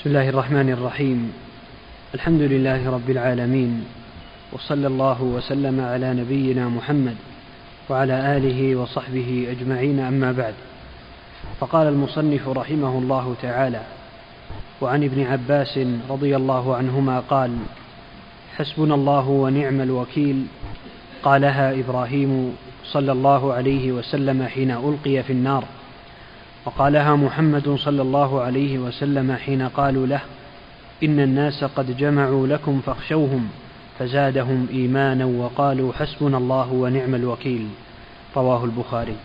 [0.00, 1.32] بسم الله الرحمن الرحيم.
[2.14, 3.84] الحمد لله رب العالمين
[4.52, 7.16] وصلى الله وسلم على نبينا محمد
[7.88, 10.54] وعلى آله وصحبه أجمعين أما بعد.
[11.60, 13.80] فقال المصنف رحمه الله تعالى
[14.80, 17.56] وعن ابن عباس رضي الله عنهما قال
[18.56, 20.46] حسبنا الله ونعم الوكيل.
[21.22, 25.64] قالها إبراهيم صلى الله عليه وسلم حين ألقي في النار.
[26.70, 30.20] وقالها محمد صلى الله عليه وسلم حين قالوا له
[31.02, 33.48] إن الناس قد جمعوا لكم فاخشوهم
[33.98, 37.68] فزادهم إيمانا وقالوا حسبنا الله ونعم الوكيل.
[38.36, 39.16] رواه البخاري.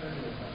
[0.00, 0.48] 大丈夫ですか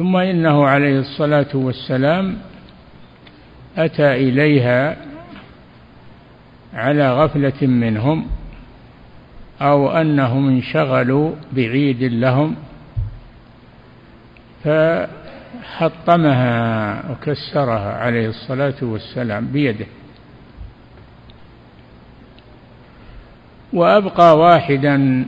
[0.00, 2.36] ثم إنه عليه الصلاة والسلام
[3.76, 4.96] أتى إليها
[6.74, 8.26] على غفلة منهم
[9.60, 12.56] أو أنهم انشغلوا بعيد لهم
[15.64, 19.86] فحطمها وكسرها عليه الصلاة والسلام بيده.
[23.72, 25.26] وأبقى واحدا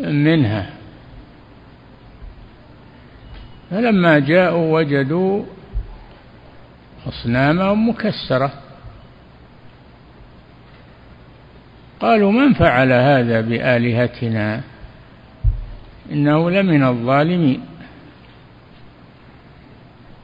[0.00, 0.81] منها.
[3.72, 5.42] فلما جاءوا وجدوا
[7.08, 8.52] أصنامهم مكسرة.
[12.00, 14.60] قالوا من فعل هذا بآلهتنا؟
[16.12, 17.60] إنه لمن الظالمين.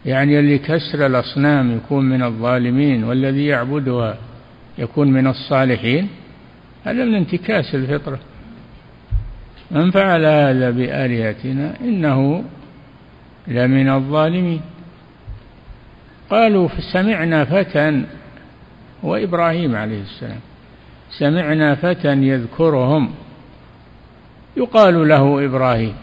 [0.07, 4.19] يعني اللي كسر الأصنام يكون من الظالمين والذي يعبدها
[4.79, 6.09] يكون من الصالحين؟
[6.85, 8.19] هذا من انتكاس الفطرة.
[9.71, 12.45] من فعل هذا بآلهتنا؟ إنه
[13.49, 14.61] لمن الظالمين.
[16.31, 18.03] قالوا سمعنا فتى
[19.03, 20.41] وإبراهيم عليه السلام.
[21.11, 23.15] سمعنا فتى يذكرهم.
[24.57, 25.95] يقال له إبراهيم.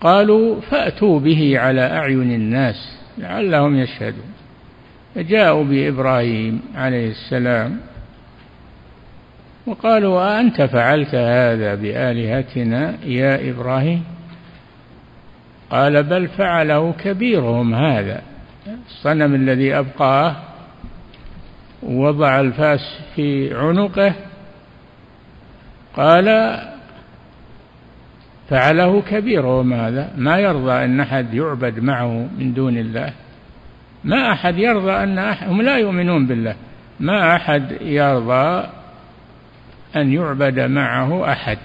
[0.00, 4.32] قالوا فأتوا به على أعين الناس لعلهم يشهدون.
[5.14, 7.80] فجاءوا بإبراهيم عليه السلام.
[9.68, 14.04] وقالوا أأنت فعلت هذا بآلهتنا يا إبراهيم؟
[15.70, 18.22] قال بل فعله كبيرهم هذا
[18.86, 20.36] الصنم الذي أبقاه
[21.82, 22.80] وضع الفاس
[23.16, 24.12] في عنقه
[25.96, 26.58] قال
[28.50, 30.10] فعله كبيرهم هذا.
[30.16, 33.12] ما يرضى أن أحد يعبد معه من دون الله.
[34.04, 36.54] ما أحد يرضى أن أحد هم لا يؤمنون بالله.
[37.00, 38.77] ما أحد يرضى
[39.96, 41.58] أن يعبد معه أحد.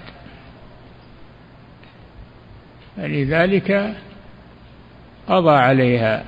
[2.96, 3.94] فلذلك
[5.28, 6.24] قضى عليها.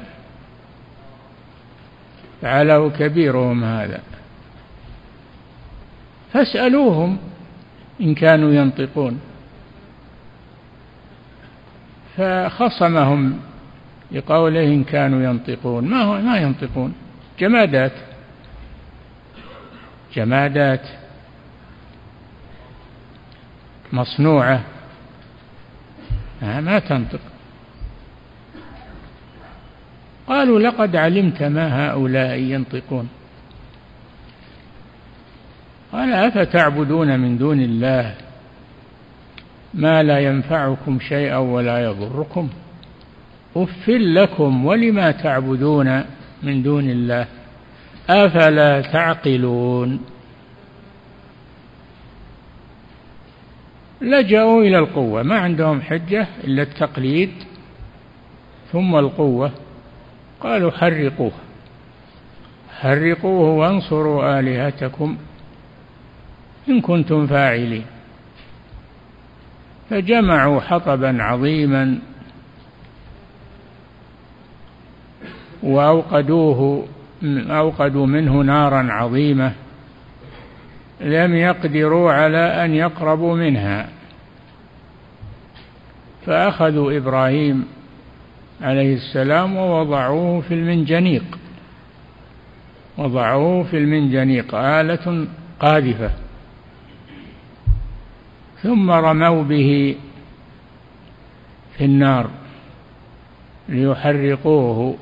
[2.42, 4.00] فعله كبيرهم هذا.
[6.32, 7.18] فاسألوهم
[8.00, 9.20] إن كانوا ينطقون.
[12.16, 13.40] فخصمهم
[14.12, 15.84] لقوله إن كانوا ينطقون.
[15.84, 16.94] ما هو ما ينطقون؟
[17.38, 17.92] جمادات.
[20.14, 21.05] جمادات.
[23.92, 24.64] مصنوعة.
[26.42, 27.20] ما تنطق.
[30.26, 33.08] قالوا لقد علمت ما هؤلاء ينطقون.
[35.92, 38.14] قال أفتعبدون من دون الله
[39.74, 42.48] ما لا ينفعكم شيئا ولا يضركم.
[43.56, 46.04] أف لكم ولما تعبدون
[46.42, 47.26] من دون الله؟
[48.10, 50.00] أفلا تعقلون؟
[54.00, 55.22] لجأوا إلى القوة.
[55.22, 57.30] ما عندهم حجة إلا التقليد
[58.72, 59.52] ثم القوة.
[60.40, 61.32] قالوا حرقوه.
[62.80, 65.16] حرقوه وانصروا آلهتكم
[66.68, 67.84] إن كنتم فاعلين.
[69.90, 71.98] فجمعوا حطبا عظيما
[75.62, 76.86] وأوقدوه
[77.50, 79.52] أوقدوا منه نارا عظيمة.
[81.00, 83.88] لم يقدروا على أن يقربوا منها.
[86.26, 87.66] فأخذوا إبراهيم
[88.62, 91.38] عليه السلام ووضعوه في المنجنيق.
[92.98, 95.26] وضعوه في المنجنيق آلة
[95.60, 96.10] قاذفة.
[98.62, 99.96] ثم رموا به
[101.78, 102.30] في النار
[103.68, 104.96] ليحرقوه.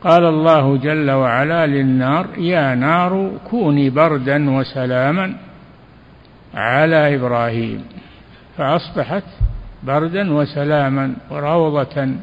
[0.00, 5.36] قال الله جل وعلا للنار يا نار كوني بردا وسلاما
[6.54, 7.84] على إبراهيم.
[8.56, 9.24] فأصبحت
[9.82, 12.14] بردا وسلاما وروضة.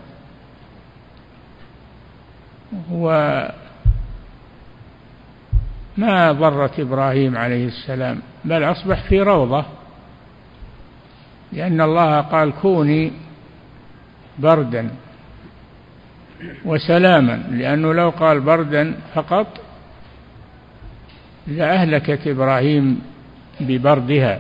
[2.92, 3.52] وما
[6.32, 9.66] ضرت إبراهيم عليه السلام بل أصبح في روضة.
[11.52, 13.12] لأن الله قال كوني
[14.40, 14.90] بردا
[16.66, 19.48] وسلاما لأنه لو قال بردا فقط
[21.48, 23.02] لأهلكت إبراهيم
[23.60, 24.40] ببردها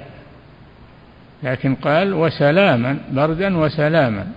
[1.44, 4.28] لكن قال وسلاما بردا وسلاما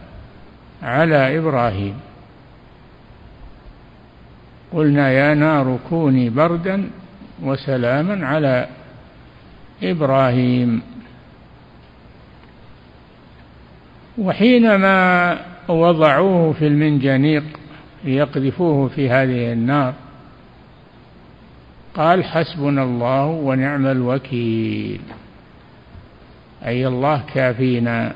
[0.83, 1.95] على إبراهيم.
[4.73, 6.91] قلنا يا نار كوني بردا
[7.43, 8.67] وسلاما على
[9.83, 10.83] إبراهيم.
[14.19, 17.45] وحينما وضعوه في المنجنيق
[18.05, 19.95] ليقذفوه في هذه النار.
[21.95, 25.01] قال حسبنا الله ونعم الوكيل.
[26.67, 28.13] أي الله كافينا.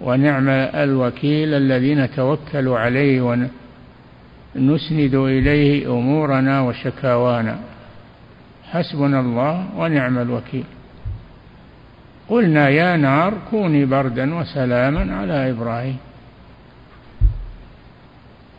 [0.00, 3.20] ونعم الوكيل الذي نتوكل عليه
[4.56, 7.58] ونسند إليه أمورنا وشكاوانا.
[8.70, 10.64] حسبنا الله ونعم الوكيل.
[12.28, 15.96] قلنا يا نار كوني بردا وسلاما على إبراهيم.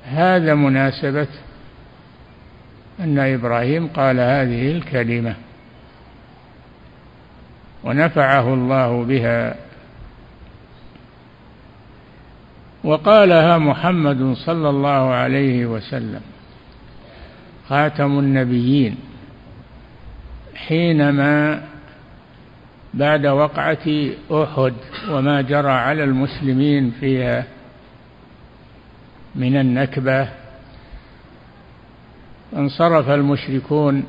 [0.07, 1.27] هذا مناسبة
[2.99, 5.35] أن إبراهيم قال هذه الكلمة.
[7.83, 9.55] ونفعه الله بها.
[12.83, 16.21] وقالها محمد صلى الله عليه وسلم.
[17.69, 18.95] خاتم النبيين.
[20.55, 21.63] حينما
[22.93, 23.87] بعد وقعة
[24.31, 24.73] أحد
[25.09, 27.43] وما جرى على المسلمين فيها
[29.37, 30.29] من النكبة.
[32.55, 34.05] انصرف المشركون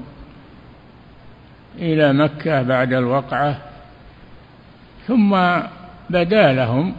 [1.78, 3.58] إلى مكة بعد الوقعة
[5.06, 5.36] ثم
[6.10, 6.94] بدا لهم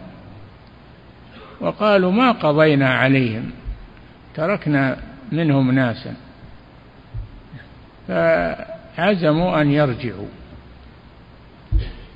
[1.61, 3.51] وقالوا ما قضينا عليهم
[4.35, 4.97] تركنا
[5.31, 6.15] منهم ناسا.
[8.07, 10.27] فعزموا أن يرجعوا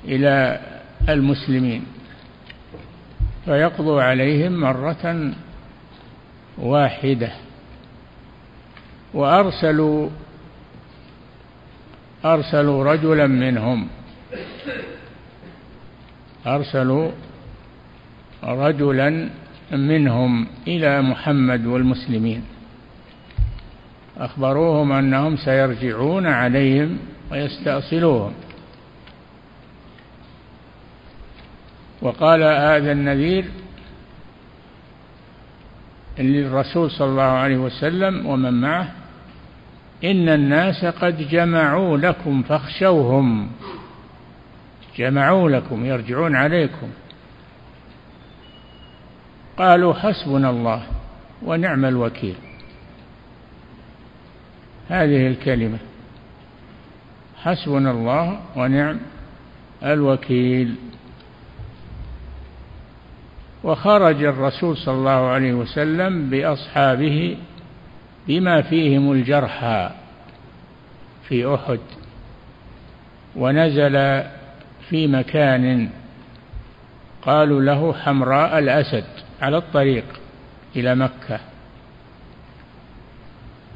[0.04, 0.60] إلى
[1.08, 1.84] المسلمين
[3.44, 5.32] فيقضوا عليهم مرة
[6.58, 7.32] واحدة.
[9.14, 10.08] وأرسلوا
[12.24, 13.88] أرسلوا رجلا منهم.
[16.46, 17.10] أرسلوا
[18.44, 19.30] رجلا
[19.72, 22.44] منهم إلى محمد والمسلمين.
[24.18, 26.98] أخبروهم أنهم سيرجعون عليهم
[27.30, 28.32] ويستأصلوهم.
[32.02, 33.44] وقال هذا النذير
[36.18, 38.92] للرسول صلى الله عليه وسلم ومن معه
[40.04, 43.50] إن الناس قد جمعوا لكم فاخشوهم
[44.96, 46.88] جمعوا لكم يرجعون عليكم.
[49.56, 50.86] قالوا حسبنا الله
[51.42, 52.34] ونعم الوكيل.
[54.88, 55.78] هذه الكلمة
[57.42, 58.98] حسبنا الله ونعم
[59.82, 60.74] الوكيل.
[63.64, 67.36] وخرج الرسول صلى الله عليه وسلم بأصحابه
[68.28, 69.90] بما فيهم الجرحى
[71.28, 71.80] في أحد
[73.36, 74.22] ونزل
[74.88, 75.88] في مكان
[77.22, 79.04] قالوا له حمراء الأسد
[79.42, 80.04] على الطريق
[80.76, 81.40] إلى مكة.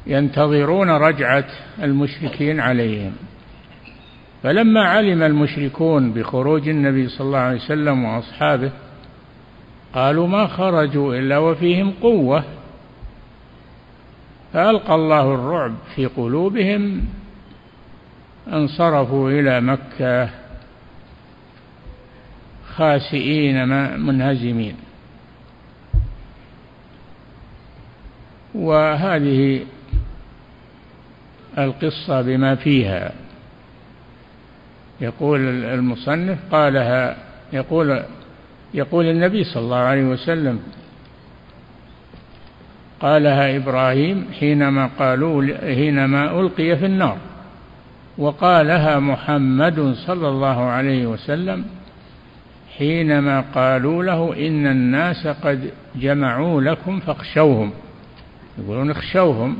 [0.07, 1.45] ينتظرون رجعة
[1.83, 3.11] المشركين عليهم.
[4.43, 8.71] فلما علم المشركون بخروج النبي صلى الله عليه وسلم وأصحابه
[9.93, 12.43] قالوا ما خرجوا إلا وفيهم قوة.
[14.53, 17.01] فألقى الله الرعب في قلوبهم
[18.47, 20.29] انصرفوا إلى مكة
[22.75, 23.67] خاسئين
[23.99, 24.75] منهزمين.
[28.55, 29.65] وهذه
[31.57, 33.11] القصة بما فيها.
[35.01, 37.17] يقول المصنف قالها
[37.53, 38.03] يقول
[38.73, 40.59] يقول النبي صلى الله عليه وسلم
[42.99, 47.17] قالها إبراهيم حينما قالوا حينما ألقي في النار
[48.17, 51.65] وقالها محمد صلى الله عليه وسلم
[52.77, 57.71] حينما قالوا له إن الناس قد جمعوا لكم فاخشوهم.
[58.57, 59.57] يقولون اخشوهم.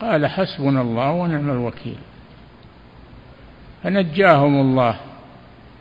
[0.00, 1.98] قال حسبنا الله ونعم الوكيل.
[3.82, 4.96] فنجاهم الله.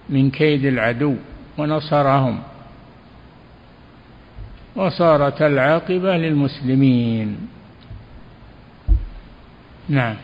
[0.09, 1.15] من كيد العدو
[1.57, 2.39] ونصرهم.
[4.75, 7.47] وصارت العاقبة للمسلمين.
[9.89, 10.15] نعم.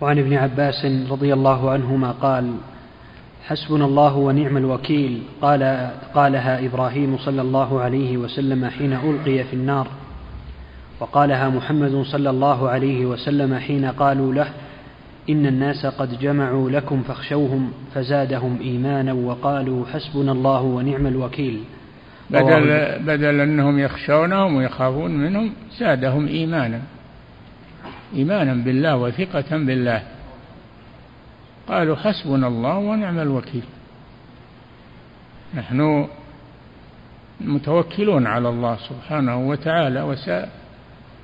[0.00, 2.54] وعن ابن عباس رضي الله عنهما قال
[3.44, 5.22] حسبنا الله ونعم الوكيل.
[5.42, 9.86] قال قالها إبراهيم صلى الله عليه وسلم حين ألقي في النار.
[11.00, 14.48] وقالها محمد صلى الله عليه وسلم حين قالوا له
[15.30, 21.64] إن الناس قد جمعوا لكم فاخشوهم فزادهم إيمانا وقالوا حسبنا الله ونعم الوكيل.
[22.30, 26.80] بدل, بدل أنهم يخشونهم ويخافون منهم زادهم إيمانا.
[28.14, 30.02] إيمانا بالله وثقة بالله.
[31.68, 33.64] قالوا حسبنا الله ونعم الوكيل.
[35.54, 36.08] نحن
[37.40, 40.16] متوكلون على الله سبحانه وتعالى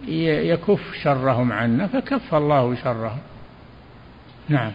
[0.06, 3.18] وسيكف شرهم عنا فكف الله شرهم.
[4.48, 4.72] نعم.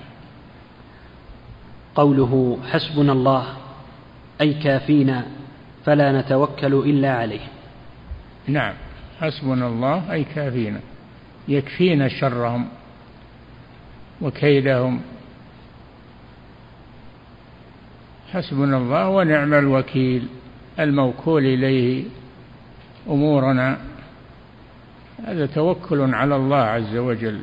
[1.96, 3.46] قوله حسبنا الله
[4.42, 5.26] أي كافينا
[5.86, 7.48] فلا نتوكل إلا عليه.
[8.48, 8.74] نعم.
[9.22, 10.80] حسبنا الله أي كافينا.
[11.48, 12.68] يكفينا شرهم
[14.22, 15.02] وكيدهم.
[18.34, 20.28] حسبنا الله ونعم الوكيل
[20.80, 22.04] الموكول إليه
[23.08, 23.78] أمورنا.
[25.26, 27.42] هذا توكل على الله عز وجل.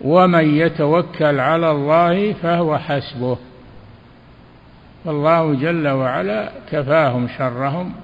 [0.00, 3.38] ومن يتوكل على الله فهو حسبه.
[5.04, 7.94] فالله جل وعلا كفاهم شرهم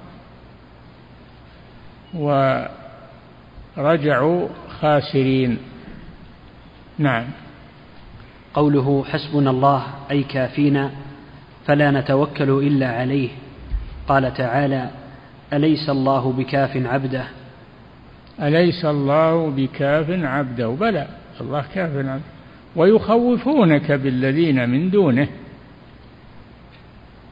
[3.77, 4.47] ورجعوا
[4.79, 5.57] خاسرين.
[6.97, 7.25] نعم.
[8.53, 10.91] قوله حسبنا الله أي كافينا
[11.65, 13.29] فلا نتوكل إلا عليه.
[14.07, 14.89] قال تعالى
[15.53, 17.23] أليس الله بكاف عبده؟
[18.41, 21.07] أليس الله بكاف عبده؟ بلى.
[21.41, 22.21] الله كاف عبده
[22.75, 25.27] ويخوفونك بالذين من دونه.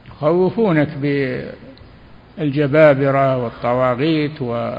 [0.08, 0.88] يخوفونك
[2.38, 4.78] بالجبابرة والطواغيت و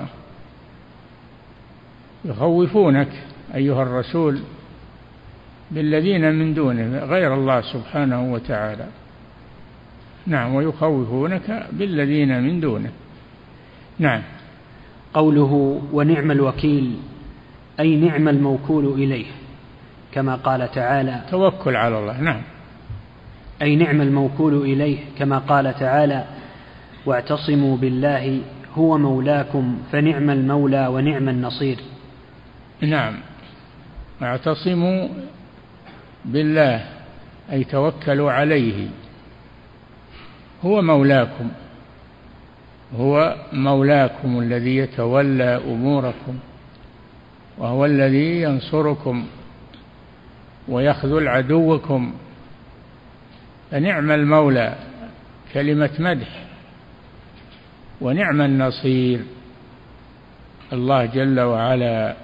[2.26, 3.08] يخوفونك
[3.56, 4.40] أيها الرسول
[5.72, 8.86] بالذين من دونه غير الله سبحانه وتعالى.
[10.28, 10.56] نعم.
[10.56, 12.92] ويخوفونك بالذين من دونه.
[14.00, 14.22] نعم.
[15.14, 16.98] قوله ونعم الوكيل.
[17.82, 19.26] أي نعم الموكول إليه
[20.12, 22.42] كما قال تعالى توكل على الله نعم.
[23.62, 26.26] أي نعم الموكول إليه كما قال تعالى
[27.06, 28.42] واعتصموا بالله
[28.76, 31.78] هو مولاكم فنعم المولى ونعم النصير.
[32.82, 33.14] نعم.
[34.22, 35.08] اعتصموا
[36.26, 36.86] بالله
[37.52, 38.88] أي توكلوا عليه.
[40.66, 41.52] هو مولاكم
[43.00, 46.40] هو مولاكم الذي يتولى أموركم.
[47.58, 49.26] وهو الذي ينصركم
[50.68, 52.14] ويخذل عدوكم.
[53.72, 54.76] فنعم المولى
[55.54, 56.44] كلمة مدح
[58.02, 59.20] ونعم النصير
[60.74, 62.16] الله جل وعلا.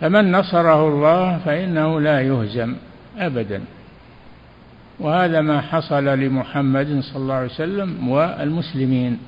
[0.00, 2.76] فمن نصره الله فإنه لا يهزم
[3.18, 3.62] أبدا.
[5.00, 9.18] وهذا ما حصل لمحمد صلى الله عليه وسلم والمسلمين.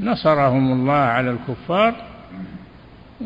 [0.00, 1.94] نصرهم الله على الكفار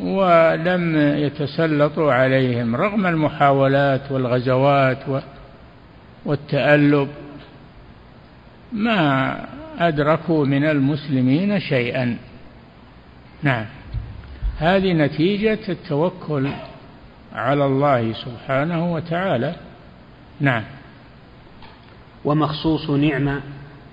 [0.02, 4.98] ولم يتسلطوا عليهم رغم المحاولات والغزوات
[6.24, 7.08] والتألب.
[8.72, 9.36] ما
[9.78, 12.16] أدركوا من المسلمين شيئا.
[13.42, 13.64] نعم.
[14.58, 16.48] هذه نتيجة التوكل
[17.34, 19.54] على الله سبحانه وتعالى.
[20.40, 20.62] نعم.
[22.24, 23.40] ومخصوص نعمة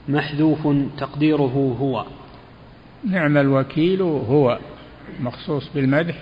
[0.10, 0.68] محذوف
[0.98, 2.06] تقديره هو.
[3.10, 4.60] نعم الوكيل هو.
[5.20, 6.16] مخصوص بالمدح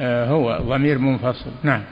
[0.00, 1.50] آه، هو ضمير منفصل.
[1.62, 1.82] نعم.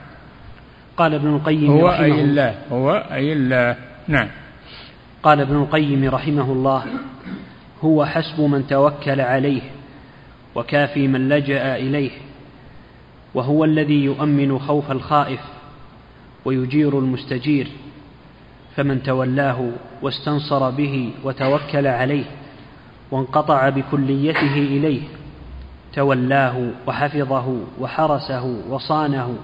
[0.97, 3.75] قال ابن القيم هو أي الله هو أي الله.
[4.07, 4.27] نعم.
[5.23, 6.85] قال ابن القيم رحمه الله
[7.83, 9.61] هو حسب من توكل عليه
[10.55, 12.11] وكافي من لجأ إليه
[13.33, 15.39] وهو الذي يؤمن خوف الخائف
[16.45, 17.67] ويجير المستجير
[18.75, 19.69] فمن تولاه
[20.01, 22.25] واستنصر به وتوكل عليه
[23.11, 25.01] وانقطع بكليته إليه
[25.97, 29.37] تولاه وحفظه وحرسه وصانه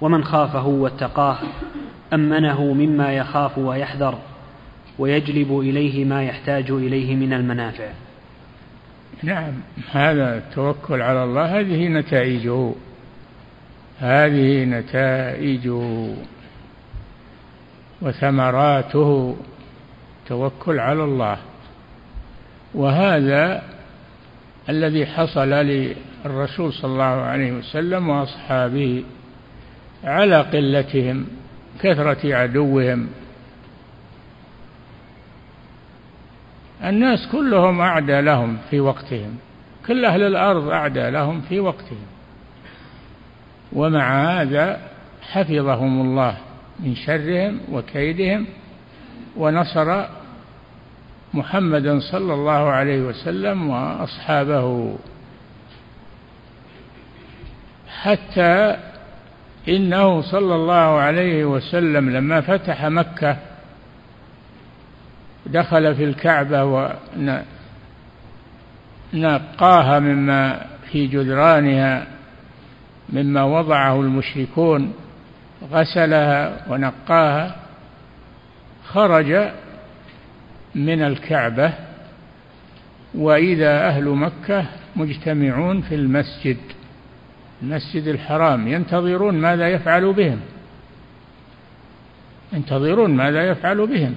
[0.00, 1.38] ومن خافه واتقاه
[2.12, 4.18] أمنه مما يخاف ويحذر
[4.98, 7.88] ويجلب إليه ما يحتاج إليه من المنافع.
[9.22, 9.52] نعم
[9.92, 12.72] هذا التوكل على الله هذه نتائجه.
[13.98, 16.14] هذه نتائجه.
[18.02, 19.36] وثمراته
[20.28, 21.38] توكل على الله.
[22.74, 23.62] وهذا
[24.68, 29.04] الذي حصل للرسول صلى الله عليه وسلم وأصحابه
[30.04, 31.26] على قلتهم
[31.80, 33.08] كثرة عدوهم.
[36.84, 39.36] الناس كلهم أعدى لهم في وقتهم
[39.86, 42.06] كل أهل الأرض أعدى لهم في وقتهم.
[43.72, 44.80] ومع هذا
[45.22, 46.36] حفظهم الله
[46.80, 48.46] من شرهم وكيدهم
[49.36, 50.04] ونصر
[51.34, 54.96] محمدا صلى الله عليه وسلم وأصحابه.
[58.02, 58.76] حتى
[59.68, 63.36] إنه صلى الله عليه وسلم لما فتح مكة
[65.46, 66.64] دخل في الكعبة
[69.14, 72.06] ونقاها مما في جدرانها
[73.08, 74.92] مما وضعه المشركون
[75.72, 77.56] غسلها ونقاها
[78.84, 79.50] خرج
[80.74, 81.72] من الكعبة
[83.14, 86.56] وإذا أهل مكة مجتمعون في المسجد
[87.62, 90.40] المسجد الحرام ينتظرون ماذا يفعل بهم.
[92.52, 94.14] ينتظرون ماذا يفعل بهم.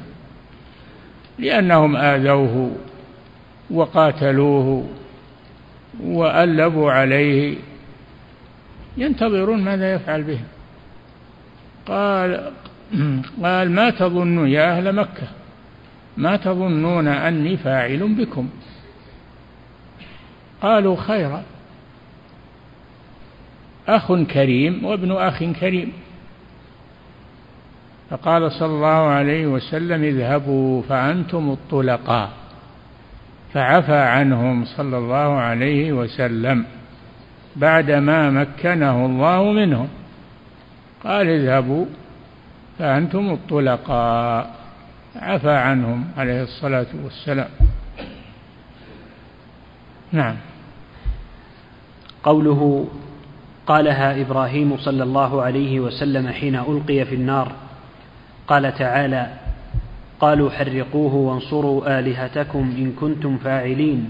[1.40, 2.76] لأنهم آذوه
[3.72, 4.90] وقاتلوه
[6.04, 7.58] وألبوا عليه.
[8.98, 10.46] ينتظرون ماذا يفعل بهم.
[11.86, 12.52] قال
[13.44, 15.28] قال ما تظنون يا أهل مكة؟
[16.18, 18.50] ما تظنون أني فاعل بكم.
[20.62, 21.44] قالوا خيرا.
[23.88, 25.94] أخ كريم وابن أخ كريم.
[28.10, 32.30] فقال صلى الله عليه وسلم اذهبوا فأنتم الطلقاء.
[33.54, 36.66] فعفى عنهم صلى الله عليه وسلم
[37.56, 39.88] بعدما مكنه الله منهم.
[41.04, 41.86] قال اذهبوا
[42.80, 44.65] فأنتم الطلقاء.
[45.22, 47.50] عفى عنهم عليه الصلاة والسلام.
[50.12, 50.36] نعم.
[52.24, 52.88] قوله
[53.68, 57.52] قالها إبراهيم صلى الله عليه وسلم حين ألقي في النار
[58.48, 59.28] قال تعالى
[60.20, 64.10] قالوا حرقوه وانصروا آلهتكم إن كنتم فاعلين.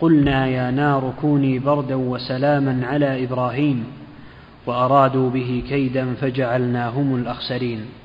[0.00, 3.84] قلنا يا نار كوني بردا وسلاما على إبراهيم
[4.66, 7.99] وأرادوا به كيدا فجعلناهم الأخسرين.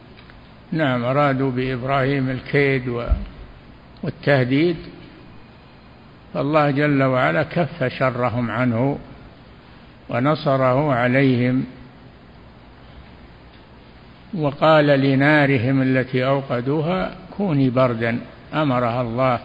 [0.75, 3.07] نعم أرادوا بإبراهيم الكيد
[4.03, 4.75] والتهديد.
[6.33, 8.99] فالله جل وعلا كف شرهم عنه
[10.09, 11.65] ونصره عليهم
[14.33, 18.19] وقال لنارهم التي أوقدوها كوني بردا
[18.53, 19.39] أمرها الله.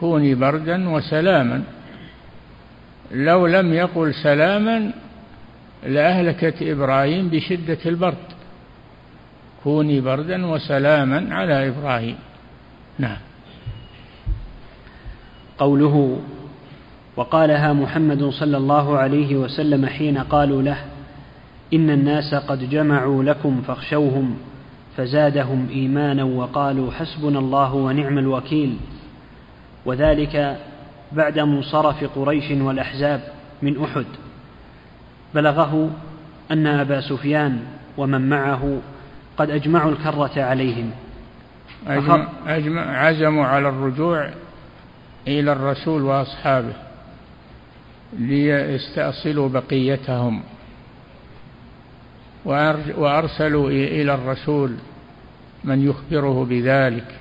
[0.00, 1.62] كوني بردا وسلاما.
[3.10, 4.92] لو لم يقل سلاما
[5.86, 8.33] لأهلكت إبراهيم بشدة البرد.
[9.64, 12.16] كوني بردا وسلاما على إبراهيم.
[12.98, 13.16] نعم.
[15.58, 16.18] قوله
[17.16, 20.76] وقالها محمد صلى الله عليه وسلم حين قالوا له
[21.74, 24.36] إن الناس قد جمعوا لكم فاخشوهم
[24.96, 28.76] فزادهم إيمانا وقالوا حسبنا الله ونعم الوكيل.
[29.86, 30.58] وذلك
[31.12, 33.20] بعد منصرف قريش والأحزاب
[33.62, 34.06] من أحد.
[35.34, 35.90] بلغه
[36.50, 37.60] أن أبا سفيان
[37.96, 38.78] ومن معه
[39.36, 40.90] قد أجمعوا الكرة عليهم.
[41.86, 44.30] أجمع أجمع عزموا على الرجوع
[45.28, 46.72] إلى الرسول وأصحابه
[48.12, 50.42] ليستأصلوا بقيتهم.
[52.96, 54.74] وأرسلوا إلى الرسول
[55.64, 57.14] من يخبره بذلك.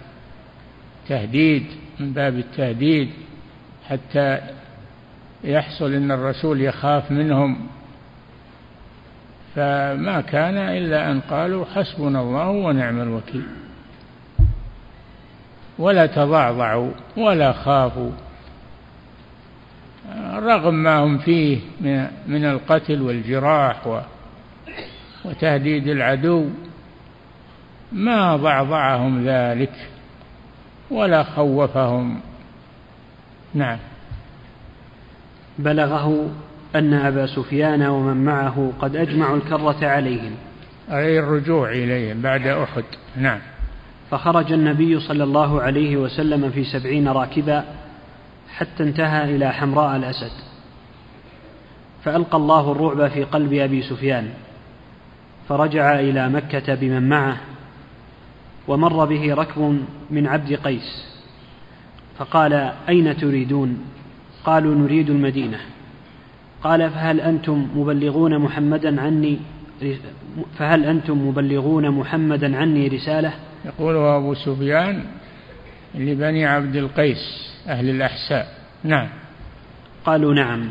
[1.09, 1.65] تهديد
[1.99, 3.09] من باب التهديد
[3.89, 4.39] حتى
[5.43, 7.67] يحصل إن الرسول يخاف منهم.
[9.55, 13.45] فما كان إلا أن قالوا حسبنا الله ونعم الوكيل.
[15.79, 18.11] ولا تضعضعوا ولا خافوا.
[20.33, 21.59] رغم ما هم فيه
[22.27, 24.03] من القتل والجراح
[25.25, 26.49] وتهديد العدو
[27.91, 29.89] ما ضعضعهم ذلك
[30.91, 32.19] ولا خوفهم.
[33.53, 33.77] نعم.
[35.59, 36.29] بلغه
[36.75, 40.31] أن أبا سفيان ومن معه قد أجمعوا الكرة عليهم.
[40.91, 42.83] أي الرجوع إليهم بعد أحد.
[43.17, 43.39] نعم.
[44.11, 47.63] فخرج النبي صلى الله عليه وسلم في سبعين راكبا
[48.55, 50.31] حتى انتهى إلى حمراء الأسد.
[52.03, 54.29] فألقى الله الرعب في قلب أبي سفيان.
[55.49, 57.37] فرجع إلى مكة بمن معه
[58.67, 61.05] ومر به ركب من عبد قيس.
[62.17, 63.85] فقال أين تريدون؟
[64.45, 65.59] قالوا نريد المدينة.
[66.63, 69.39] قال فهل أنتم مبلغون محمدا عني
[70.57, 73.33] فهل أنتم مبلغون محمدا عني رسالة؟
[73.65, 75.03] يقول أبو سفيان
[75.95, 78.47] لبني عبد القيس أهل الأحساء.
[78.83, 79.09] نعم.
[80.05, 80.69] قالوا نعم.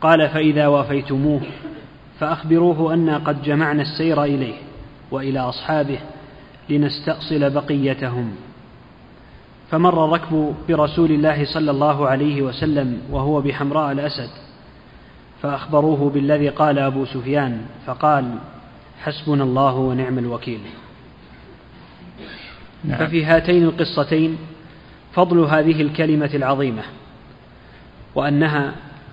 [0.00, 1.40] قال فإذا وافيتموه
[2.20, 4.54] فأخبروه أنا قد جمعنا السير إليه
[5.10, 5.98] وإلى أصحابه
[6.70, 8.34] لنستأصل بقيتهم.
[9.70, 14.43] فمر الركب برسول الله صلى الله عليه وسلم وهو بحمراء الأسد.
[15.44, 18.34] فأخبروه بالذي قال أبو سفيان فقال
[19.02, 20.60] حسبنا الله ونعم الوكيل.
[22.84, 22.98] نعم.
[22.98, 24.38] ففي هاتين القصتين
[25.12, 26.82] فضل هذه الكلمة العظيمة
[28.14, 28.72] وأنها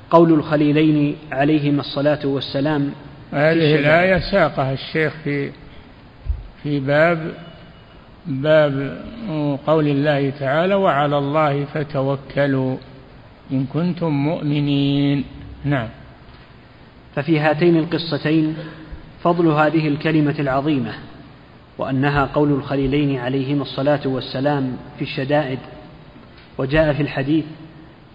[0.10, 2.92] قول الخليلين عليهما الصلاة والسلام
[3.32, 5.52] هذه الآية ساقها الشيخ في
[6.64, 7.34] في باب
[8.26, 9.04] باب
[9.68, 12.78] قول الله تعالى وعلى الله فتوكلوا
[13.52, 15.24] إن كنتم مؤمنين.
[15.66, 15.88] نعم.
[17.16, 18.56] ففي هاتين القصتين
[19.24, 20.94] فضل هذه الكلمة العظيمة
[21.78, 25.60] وأنها قول الخليلين عليهما الصلاة والسلام في الشدائد
[26.58, 27.46] وجاء في الحديث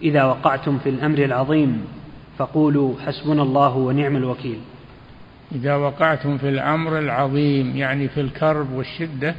[0.02, 1.84] إذا وقعتم في الأمر العظيم
[2.38, 4.58] فقولوا حسبنا الله ونعم الوكيل.
[5.54, 9.34] إذا وقعتم في الأمر العظيم يعني في الكرب والشدة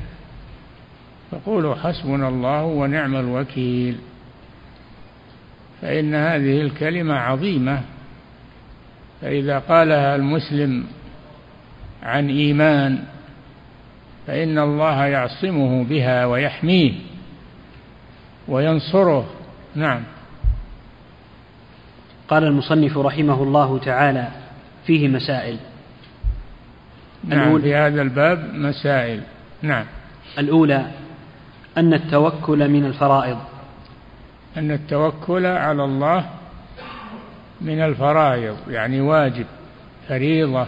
[1.32, 3.98] فقولوا حسبنا الله ونعم الوكيل.
[5.82, 7.82] فإن هذه الكلمة عظيمة.
[9.22, 10.84] فإذا قالها المسلم
[12.04, 13.04] عن إيمان
[14.28, 16.94] فإن الله يعصمه بها ويحميه
[18.48, 19.26] وينصره.
[19.76, 20.04] نعم.
[22.28, 24.28] قال المصنف رحمه الله تعالى
[24.86, 25.58] فيه مسائل.
[27.24, 29.22] نعم في هذا الباب مسائل.
[29.62, 29.86] نعم.
[30.38, 30.88] الأولى
[31.78, 33.38] أن التوكل من الفرائض.
[34.58, 36.26] أن التوكل على الله
[37.62, 39.46] من الفرائض يعني واجب
[40.08, 40.68] فريضة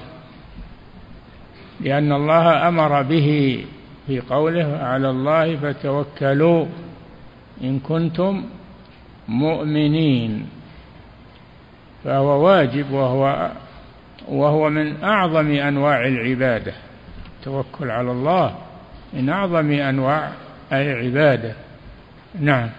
[1.82, 3.65] لأن الله أمر به
[4.08, 6.65] في قوله على الله فتوكلوا
[7.63, 8.45] إن كنتم
[9.28, 10.49] مؤمنين.
[12.04, 13.52] فهو واجب وهو
[14.28, 16.73] وهو من أعظم أنواع العبادة.
[17.39, 18.56] التوكل على الله
[19.13, 20.32] من أعظم أنواع
[20.71, 21.54] العبادة.
[22.39, 22.69] نعم.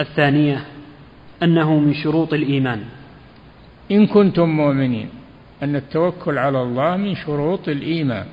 [0.00, 0.64] الثانية
[1.42, 2.84] أنه من شروط الإيمان.
[3.90, 5.08] إن كنتم مؤمنين
[5.62, 8.26] أن التوكل على الله من شروط الإيمان.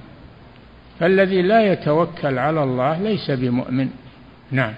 [1.00, 3.90] فالذي لا يتوكل على الله ليس بمؤمن.
[4.52, 4.74] نعم.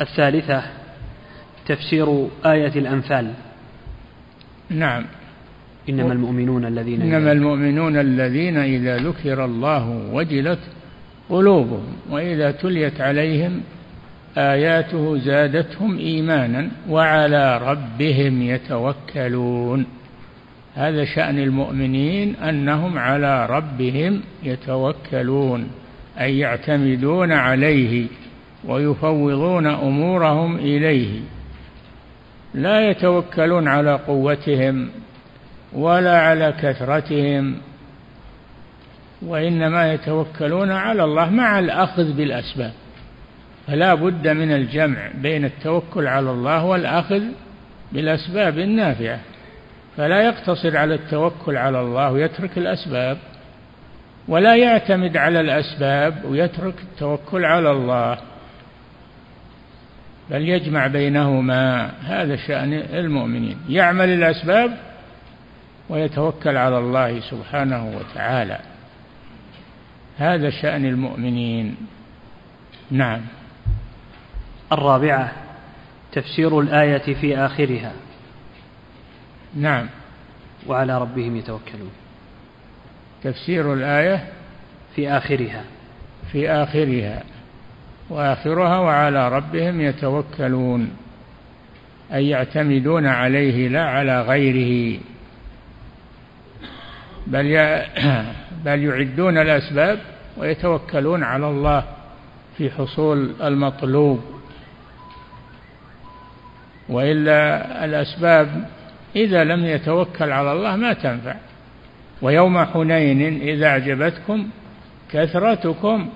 [0.00, 0.62] الثالثة
[1.66, 3.32] تفسير آية الأنفال.
[4.70, 5.04] نعم.
[5.88, 10.58] إنما المؤمنون الذين إنما المؤمنون الذين إذا ذكر الله وجلت
[11.30, 13.60] قلوبهم وإذا تليت عليهم
[14.36, 19.86] آياته زادتهم إيمانا وعلى ربهم يتوكلون.
[20.74, 25.68] هذا شأن المؤمنين أنهم على ربهم يتوكلون
[26.20, 28.06] أي يعتمدون عليه
[28.64, 31.20] ويفوضون أمورهم إليه.
[32.54, 34.88] لا يتوكلون على قوتهم
[35.72, 37.56] ولا على كثرتهم
[39.22, 42.72] وإنما يتوكلون على الله مع الأخذ بالأسباب.
[43.66, 47.22] فلا بد من الجمع بين التوكل على الله والأخذ
[47.92, 49.20] بالأسباب النافعة.
[49.96, 53.18] فلا يقتصر على التوكل على الله ويترك الأسباب
[54.28, 58.18] ولا يعتمد على الأسباب ويترك التوكل على الله
[60.30, 61.90] بل يجمع بينهما.
[62.04, 63.58] هذا شأن المؤمنين.
[63.68, 64.76] يعمل الأسباب
[65.88, 68.58] ويتوكل على الله سبحانه وتعالى.
[70.18, 71.76] هذا شأن المؤمنين.
[72.90, 73.20] نعم.
[74.72, 75.32] الرابعة
[76.12, 77.92] تفسير الآية في آخرها.
[79.54, 79.86] نعم.
[80.66, 81.90] وعلى ربهم يتوكلون.
[83.22, 84.26] تفسير الآية
[84.94, 85.64] في آخرها.
[86.32, 87.22] في آخرها.
[88.10, 90.96] وآخرها وعلى ربهم يتوكلون.
[92.12, 95.00] أي يعتمدون عليه لا على غيره.
[97.26, 97.46] بل
[98.64, 99.98] بل يعدون الأسباب
[100.36, 101.84] ويتوكلون على الله
[102.56, 104.35] في حصول المطلوب.
[106.88, 108.68] وإلا الأسباب
[109.16, 111.34] إذا لم يتوكل على الله ما تنفع.
[112.22, 114.48] ويوم حنين إذا أعجبتكم
[115.10, 116.08] كثرتكم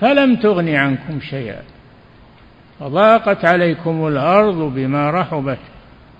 [0.00, 1.62] فلم تغن عنكم شيئا.
[2.80, 5.58] وضاقت عليكم الأرض بما رحبت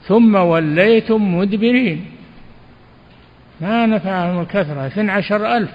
[0.02, 2.04] ثم وليتم مدبرين.
[3.60, 5.70] ما نفعهم الكثرة؟ اثنى عشر ألف.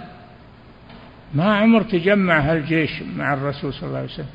[1.34, 4.26] ما عمر تجمع هالجيش مع الرسول صلى الله عليه وسلم.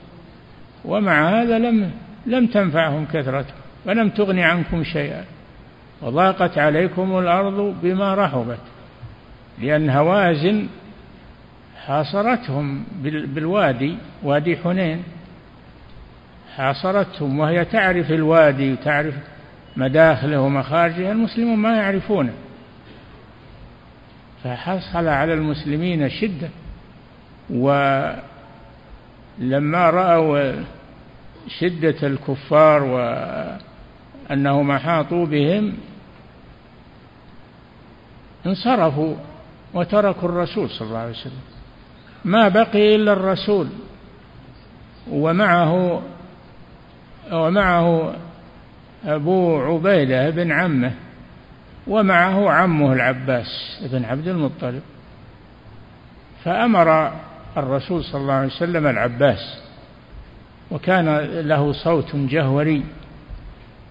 [0.84, 1.90] ومع هذا لم
[2.26, 5.24] لم تنفعهم كثرته ولم تغن عنكم شيئا.
[6.02, 8.58] وضاقت عليكم الأرض بما رحبت
[9.58, 10.66] لأن هوازن
[11.86, 15.02] حاصرتهم بالوادي وادي حنين.
[16.56, 19.14] حاصرتهم وهي تعرف الوادي وتعرف
[19.76, 22.32] مداخله ومخارجه المسلمون ما يعرفونه.
[24.44, 26.48] فحصل على المسلمين شدة
[27.50, 28.20] ولما
[29.90, 30.52] رأوا
[31.48, 32.82] شدة الكفار
[34.30, 35.72] وأنهم أحاطوا بهم
[38.46, 39.14] انصرفوا
[39.74, 41.42] وتركوا الرسول صلى الله عليه وسلم.
[42.24, 43.68] ما بقي إلا الرسول
[45.10, 46.02] ومعه
[47.32, 48.14] ومعه
[49.04, 50.92] أبو عبيدة بن عمه
[51.86, 54.82] ومعه عمه العباس بن عبد المطلب.
[56.44, 57.12] فأمر
[57.56, 59.60] الرسول صلى الله عليه وسلم العباس
[60.70, 61.16] وكان
[61.48, 62.84] له صوت جهوري.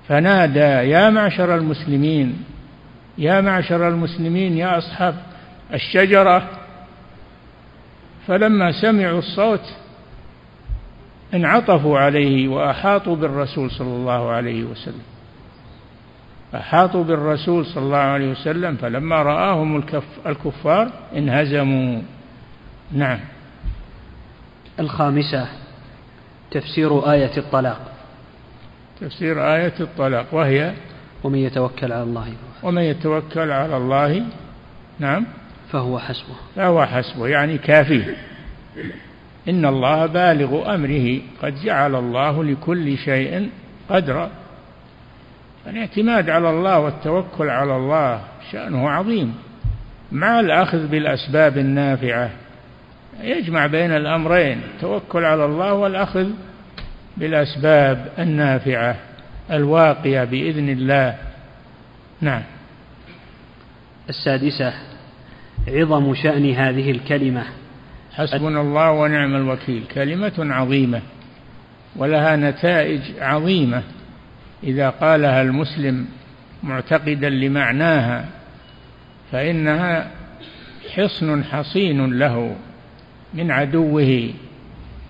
[0.08, 2.44] فنادى يا معشر المسلمين
[3.18, 5.16] يا معشر المسلمين يا أصحاب
[5.74, 6.50] الشجرة.
[8.28, 9.74] فلما سمعوا الصوت
[11.34, 15.02] انعطفوا عليه وأحاطوا بالرسول صلى الله عليه وسلم.
[16.56, 22.02] أحاطوا بالرسول صلى الله عليه وسلم فلما رآهم الكف الكفار انهزموا.
[22.92, 23.20] نعم.
[24.80, 25.48] الخامسة
[26.52, 27.93] تفسير آية الطلاق.
[29.02, 30.74] تفسير آية الطلاق وهي
[31.24, 32.34] ومن يتوكل على الله.
[32.64, 34.26] ومن يتوكل على الله
[35.00, 35.26] نعم.
[35.72, 36.36] فهو حسبه.
[36.56, 38.16] فهو حسبه يعني كافيه
[39.50, 43.50] إن الله بالغ أمره قد جعل الله لكل شيء
[43.90, 44.30] قدرا.
[45.68, 49.36] الاعتماد على الله والتوكل على الله شأنه عظيم.
[50.12, 52.30] مع الأخذ بالأسباب النافعة
[53.22, 56.30] يجمع بين الأمرين التوكل على الله والأخذ
[57.18, 58.96] بالأسباب النافعة
[59.52, 61.16] الواقية بإذن الله.
[62.22, 62.42] نعم.
[64.10, 64.74] السادسة
[65.68, 67.44] عظم شأن هذه الكلمة.
[68.14, 69.84] حسبنا الله ونعم الوكيل.
[69.94, 71.02] كلمة عظيمة
[71.96, 73.84] ولها نتائج عظيمة.
[74.64, 76.06] إذا قالها المسلم
[76.64, 78.26] معتقدا لمعناها
[79.32, 80.12] فإنها
[80.96, 82.56] حصن حصين له
[83.34, 84.34] من عدوه.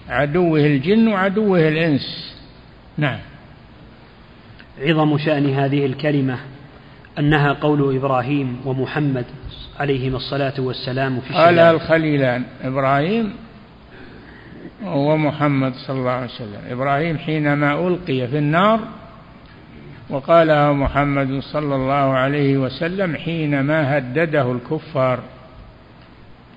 [0.09, 2.35] عدوه الجن وعدوه الإنس.
[2.97, 3.19] نعم.
[4.81, 6.39] عظم شأن هذه الكلمة
[7.19, 9.25] أنها قول إبراهيم ومحمد
[9.79, 13.33] عليهما الصلاة والسلام في قال الخليلان إبراهيم
[14.85, 16.61] ومحمد صلى الله عليه وسلم.
[16.69, 18.79] إبراهيم حينما ألقي في النار
[20.09, 25.19] وقالها محمد صلى الله عليه وسلم حينما هدده الكفار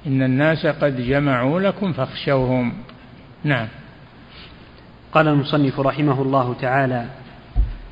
[0.07, 2.73] إن الناس قد جمعوا لكم فاخشوهم.
[3.47, 3.69] نعم.
[5.13, 7.07] قال المصنف رحمه الله تعالى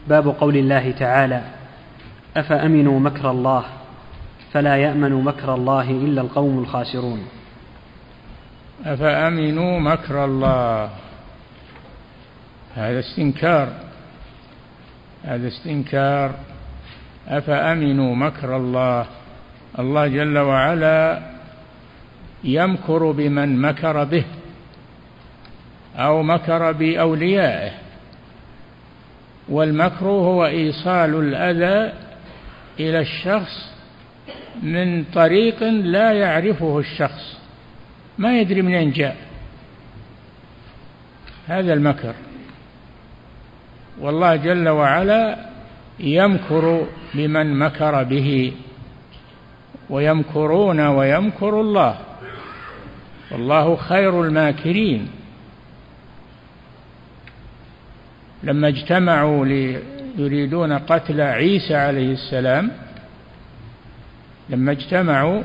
[0.09, 1.43] باب قول الله تعالى
[2.37, 3.65] أفأمنوا مكر الله
[4.53, 7.27] فلا يأمن مكر الله إلا القوم الخاسرون.
[8.85, 10.91] أفأمنوا مكر الله؟
[12.75, 13.69] هذا استنكار.
[15.25, 16.35] هذا استنكار.
[17.29, 19.07] أفأمنوا مكر الله؟
[19.79, 21.23] الله جل وعلا
[22.45, 24.25] يمكر بمن مكر به.
[25.97, 27.73] أو مكر بأوليائه.
[29.49, 31.93] والمكر هو إيصال الأذى
[32.81, 33.75] إلى الشخص
[34.63, 37.39] من طريق لا يعرفه الشخص
[38.19, 39.17] ما يدري منين جاء.
[41.47, 42.15] هذا المكر.
[44.01, 45.37] والله جل وعلا
[46.01, 48.53] يمكر بمن مكر به
[49.91, 51.99] ويمكرون ويمكر الله.
[53.31, 55.09] والله خير الماكرين.
[58.45, 59.47] لما اجتمعوا
[60.19, 62.71] يريدون قتل عيسى عليه السلام
[64.51, 65.43] لما اجتمعوا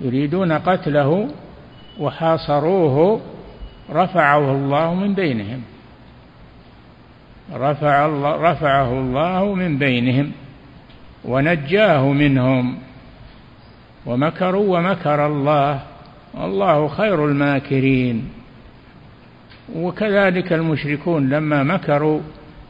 [0.00, 1.28] يريدون قتله
[2.00, 3.20] وحاصروه
[3.90, 5.62] رفعه الله من بينهم.
[7.54, 10.32] رفع الله رفعه الله من بينهم
[11.24, 12.78] ونجاه منهم
[14.06, 15.80] ومكروا ومكر الله.
[16.34, 18.43] والله خير الماكرين.
[19.72, 22.20] وكذلك المشركون لما مكروا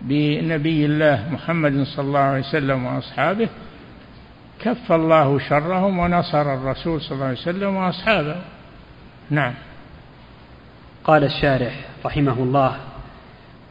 [0.02, 3.48] بنبي الله محمد صلى الله عليه وسلم وأصحابه
[4.60, 8.36] كف الله شرهم ونصر الرسول صلى الله عليه وسلم وأصحابه.
[9.30, 9.54] نعم.
[11.04, 12.76] قال الشارح رحمه الله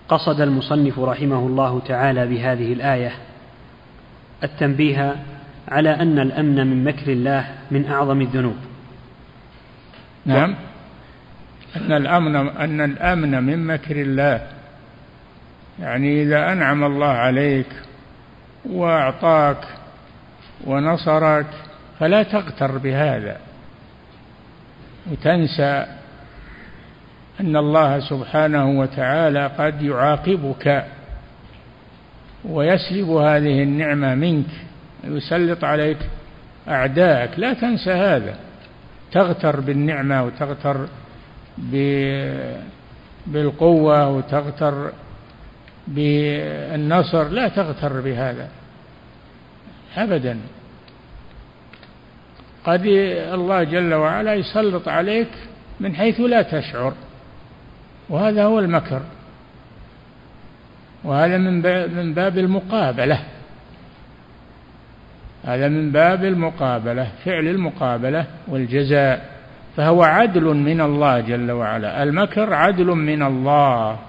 [0.09, 3.11] قصد المصنف رحمه الله تعالى بهذه الآية
[4.43, 5.15] التنبيه
[5.67, 8.57] على أن الأمن من مكر الله من أعظم الذنوب.
[10.25, 10.55] نعم.
[11.75, 14.41] أن الأمن أن الأمن من مكر الله.
[15.79, 17.67] يعني إذا أنعم الله عليك
[18.65, 19.57] وأعطاك
[20.65, 21.45] ونصرك
[21.99, 23.37] فلا تغتر بهذا.
[25.11, 25.85] وتنسى
[27.39, 30.85] أن الله سبحانه وتعالى قد يعاقبك
[32.45, 34.45] ويسلب هذه النعمة منك
[35.03, 35.97] يسلط عليك
[36.67, 37.39] أعداءك.
[37.39, 38.35] لا تنسى هذا.
[39.11, 40.87] تغتر بالنعمة وتغتر
[43.27, 44.91] بالقوة وتغتر
[45.87, 48.49] بالنصر لا تغتر بهذا
[49.97, 50.39] ابدا.
[52.65, 55.27] قد الله جل وعلا يسلط عليك
[55.79, 56.93] من حيث لا تشعر
[58.09, 59.01] وهذا هو المكر
[61.03, 61.53] وهذا من
[61.95, 63.19] من باب المقابلة
[65.43, 69.32] هذا من باب المقابلة فعل المقابلة والجزاء.
[69.77, 72.03] فهو عدل من الله جل وعلا.
[72.03, 73.99] المكر عدل من الله.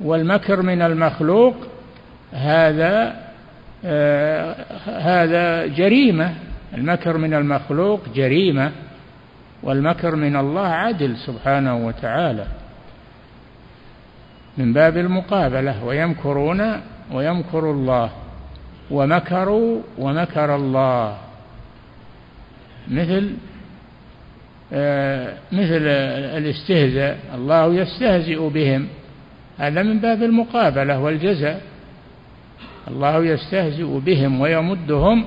[0.00, 1.54] والمكر من المخلوق
[2.32, 3.16] هذا
[3.84, 4.54] آه
[4.86, 6.34] هذا جريمة.
[6.74, 8.72] المكر من المخلوق جريمة.
[9.62, 12.46] والمكر من الله عدل سبحانه وتعالى.
[14.58, 15.84] من باب المقابلة.
[15.84, 16.80] ويمكرون
[17.12, 18.10] ويمكر الله.
[18.90, 21.16] ومكروا ومكر الله.
[22.88, 23.30] مثل
[25.52, 25.86] مثل
[26.38, 28.86] الاستهزاء الله يستهزئ بهم.
[29.58, 31.62] هذا من باب المقابلة والجزاء.
[32.88, 35.26] الله يستهزئ بهم ويمدهم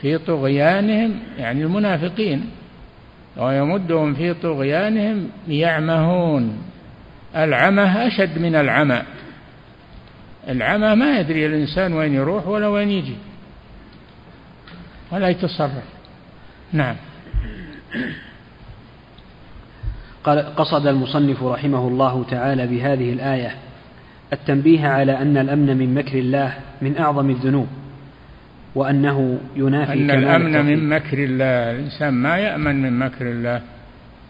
[0.00, 2.50] في طغيانهم يعني المنافقين.
[3.36, 6.62] ويمدهم في طغيانهم يعمهون.
[7.36, 9.02] العمى أشد من العمى.
[10.48, 13.16] العمى ما يدري الإنسان وين يروح ولا وين يجي.
[15.12, 15.84] ولا يتصرف.
[16.72, 16.96] نعم.
[20.56, 23.54] قصد المصنف رحمه الله تعالى بهذه الآية
[24.32, 27.66] التنبيه على أن الأمن من مكر الله من أعظم الذنوب
[28.74, 33.62] وأنه ينافي أن الأمن من مكر الله الإنسان ما يأمن من مكر الله.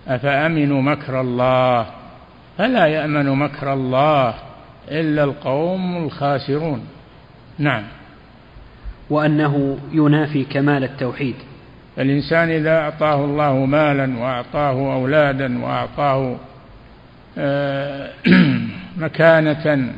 [0.09, 1.87] أفأمنوا مكر الله؟
[2.59, 4.35] فلا يأمن مكر الله
[4.91, 6.81] إلا القوم الخاسرون.
[7.59, 7.83] نعم.
[9.11, 11.35] وأنه ينافي كمال التوحيد.
[11.99, 16.37] الإنسان إذا أعطاه الله مالا وأعطاه أولادا وأعطاه
[17.39, 18.11] آه،
[18.97, 19.93] مكانة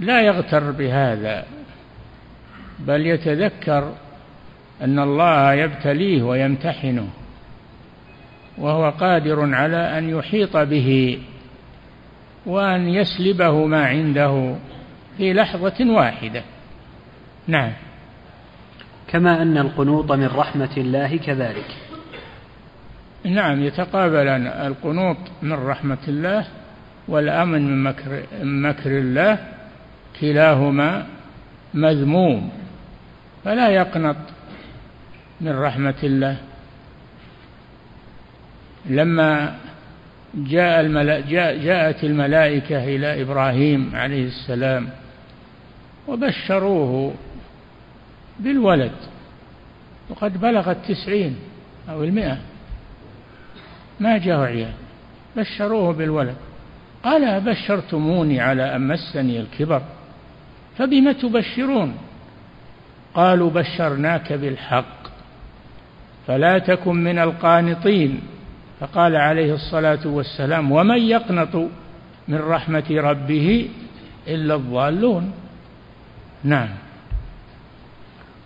[0.00, 1.44] لا يغتر بهذا
[2.78, 3.92] بل يتذكر
[4.82, 7.08] أن الله يبتليه ويمتحنه
[8.58, 11.18] وهو قادر على أن يحيط به
[12.46, 14.54] وأن يسلبه ما عنده
[15.18, 16.42] في لحظة واحدة.
[17.46, 17.72] نعم.
[19.10, 21.76] كما أن القنوط من رحمة الله كذلك.
[23.24, 26.46] نعم يتقابلان القنوط من رحمة الله
[27.08, 29.38] والأمن من مكر, من مكر الله
[30.20, 31.06] كلاهما
[31.74, 32.50] مذموم
[33.44, 34.16] فلا يقنط
[35.40, 36.36] من رحمة الله.
[38.86, 39.56] لما
[40.34, 44.88] جاء الملا جاء جاءت الملائكة إلى إبراهيم عليه السلام
[46.08, 47.14] وبشروه
[48.40, 48.92] بالولد.
[50.10, 51.36] وقد بلغ التسعين
[51.90, 52.38] أو المئة.
[54.00, 54.72] ما جاء عيال.
[55.36, 56.36] بشروه بالولد.
[57.04, 59.82] قال أبشرتموني على أن مسني الكبر.
[60.78, 61.94] فبم تبشرون؟
[63.14, 65.00] قالوا بشرناك بالحق.
[66.26, 68.20] فلا تكن من القانطين.
[68.80, 71.56] فقال عليه الصلاة والسلام ومن يقنط
[72.28, 73.68] من رحمة ربه
[74.28, 75.32] إلا الضالون؟
[76.44, 76.68] نعم.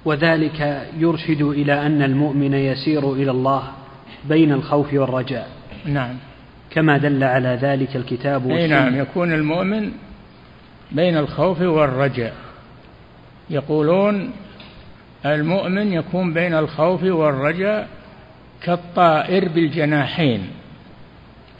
[0.04, 3.62] وذلك يرشد إلى أن المؤمن يسير إلى الله
[4.24, 5.48] بين الخوف والرجاء.
[5.84, 6.16] نعم.
[6.70, 8.80] كما دل على ذلك الكتاب والسنة.
[8.80, 9.92] نعم يكون المؤمن
[10.92, 12.34] بين الخوف والرجاء.
[13.50, 14.30] يقولون
[15.26, 17.88] المؤمن يكون بين الخوف والرجاء
[18.62, 20.46] كالطائر بالجناحين.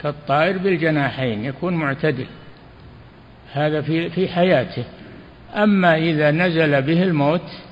[0.03, 2.25] كالطائر بالجناحين يكون معتدل.
[3.53, 4.83] هذا في في حياته.
[5.55, 7.64] أما إذا نزل به الموت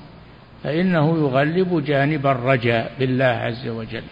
[0.64, 4.02] فإنه يغلب جانب الرجاء بالله عز وجل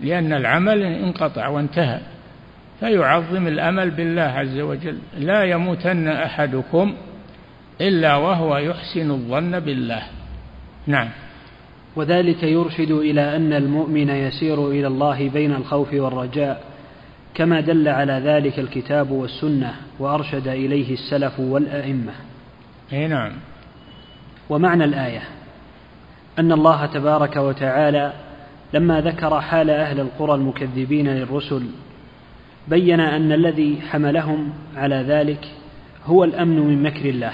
[0.00, 2.00] لأن العمل انقطع وانتهى
[2.80, 4.98] فيعظم الأمل بالله عز وجل.
[5.18, 6.94] لا يموتن أحدكم
[7.80, 10.02] إلا وهو يحسن الظن بالله.
[10.86, 11.08] نعم.
[11.96, 16.62] وذلك يرشد إلى أن المؤمن يسير إلى الله بين الخوف والرجاء
[17.34, 22.12] كما دل على ذلك الكتاب والسنة وأرشد إليه السلف والأئمة.
[22.92, 23.32] اي نعم.
[24.50, 25.22] ومعنى الآية؟
[26.38, 28.12] أن الله تبارك وتعالى
[28.72, 31.66] لما ذكر حال أهل القرى المكذبين للرسل
[32.68, 35.48] بين أن الذي حملهم على ذلك
[36.06, 37.32] هو الأمن من مكر الله.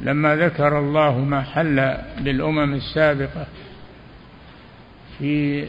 [0.00, 1.76] لما ذكر الله ما حل
[2.20, 3.46] بالامم السابقة
[5.18, 5.64] في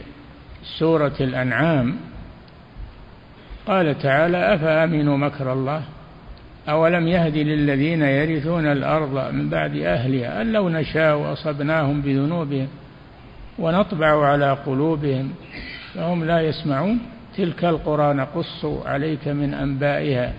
[0.78, 1.96] سورة الأنعام
[3.66, 5.82] قال تعالى أفأمنوا مكر الله؟
[6.68, 12.68] أولم يهد للذين يرثون الأرض من بعد أهلها أن لو نشاء أصبناهم بذنوبهم
[13.58, 15.30] ونطبع على قلوبهم
[15.94, 16.98] فهم لا يسمعون.
[17.36, 20.32] تلك القرى نقص عليك من أنبائها.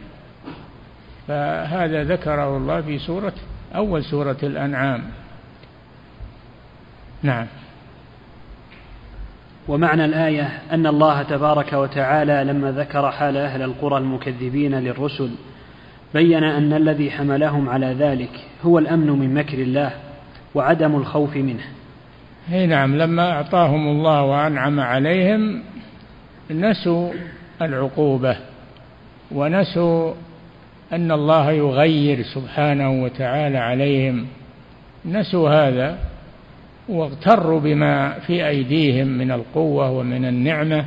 [1.28, 3.34] فهذا ذكره الله في سورة
[3.76, 5.02] أول سورة الأنعام.
[7.24, 7.48] نعم.
[9.68, 15.32] ومعنى الآية أن الله تبارك وتعالى لما ذكر حال أهل القرى المكذبين للرسل
[16.14, 18.32] بين أن الذي حملهم على ذلك
[18.64, 19.92] هو الأمن من مكر الله
[20.56, 21.64] وعدم الخوف منه.
[22.54, 25.64] إي نعم لما أعطاهم الله وأنعم عليهم
[26.52, 27.12] نسوا
[27.62, 28.38] العقوبة
[29.32, 30.14] ونسوا
[30.94, 34.28] أن الله يغير سبحانه وتعالى عليهم
[35.06, 35.98] نسوا هذا
[36.90, 40.86] واغتروا بما في أيديهم من القوة ومن النعمة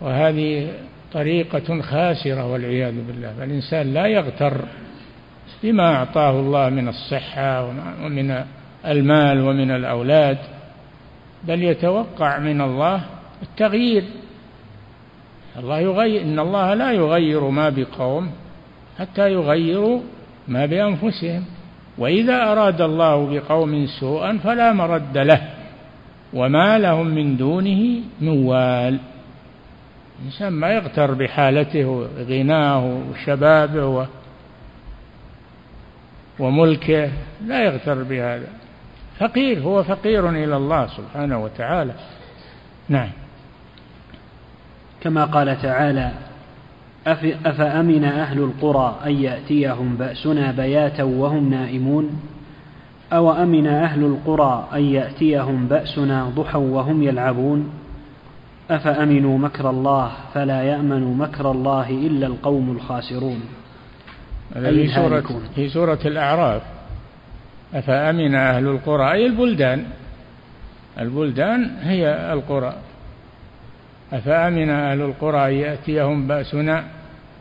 [0.00, 0.68] وهذه
[1.12, 4.64] طريقة خاسرة والعياذ بالله فالإنسان لا يغتر
[5.62, 7.64] بما أعطاه الله من الصحة
[8.04, 8.44] ومن
[8.86, 10.38] المال ومن الأولاد
[11.44, 13.00] بل يتوقع من الله
[13.42, 14.04] التغيير.
[15.58, 18.30] الله يغير إن الله لا يغير ما بقوم
[18.98, 20.00] حتى يغيروا
[20.48, 21.44] ما بأنفسهم.
[21.98, 25.48] وإذا أراد الله بقوم سوءا فلا مرد له
[26.34, 28.98] وما لهم من دونه من وال.
[30.22, 34.06] الإنسان ما يغتر بحالته وغناه وشبابه
[36.38, 37.10] وملكه
[37.46, 38.46] لا يغتر بهذا.
[39.18, 41.92] فقير هو فقير إلى الله سبحانه وتعالى.
[42.88, 43.08] نعم.
[45.00, 46.12] كما قال تعالى
[47.46, 52.20] أفأمن أهل القرى أن يأتيهم بأسنا بياتا وهم نائمون؟
[53.12, 57.81] أو أمن أهل القرى أن يأتيهم بأسنا ضحى وهم يلعبون؟
[58.70, 63.40] أفأمنوا مكر الله فلا يأمن مكر الله إلا القوم الخاسرون؟
[64.56, 66.62] أي في سورة, في سورة الأعراف.
[67.74, 69.84] أفأمن أهل القرى؟ أي البلدان.
[70.98, 72.74] البلدان هي القرى.
[74.12, 76.84] أفأمن أهل القرى أن يأتيهم بأسنا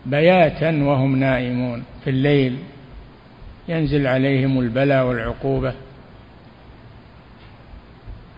[0.06, 2.58] بياتا وهم نائمون في الليل.
[3.68, 5.74] ينزل عليهم البلاء والعقوبة.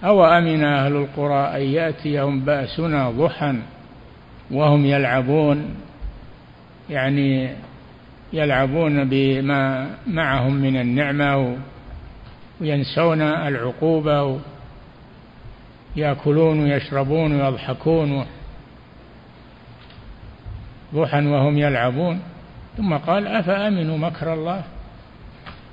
[0.04, 3.56] أو أمن أهل القرى أن يأتيهم بأسنا ضحى
[4.51, 5.76] وهم يلعبون
[6.89, 7.49] يعني
[8.34, 11.58] يلعبون بما معهم من النعمة
[12.62, 14.39] وينسون العقوبة
[15.95, 18.26] يأكلون ويشربون ويضحكون
[20.95, 22.20] ضحى وهم يلعبون.
[22.78, 24.64] ثم قال أفأمنوا مكر الله؟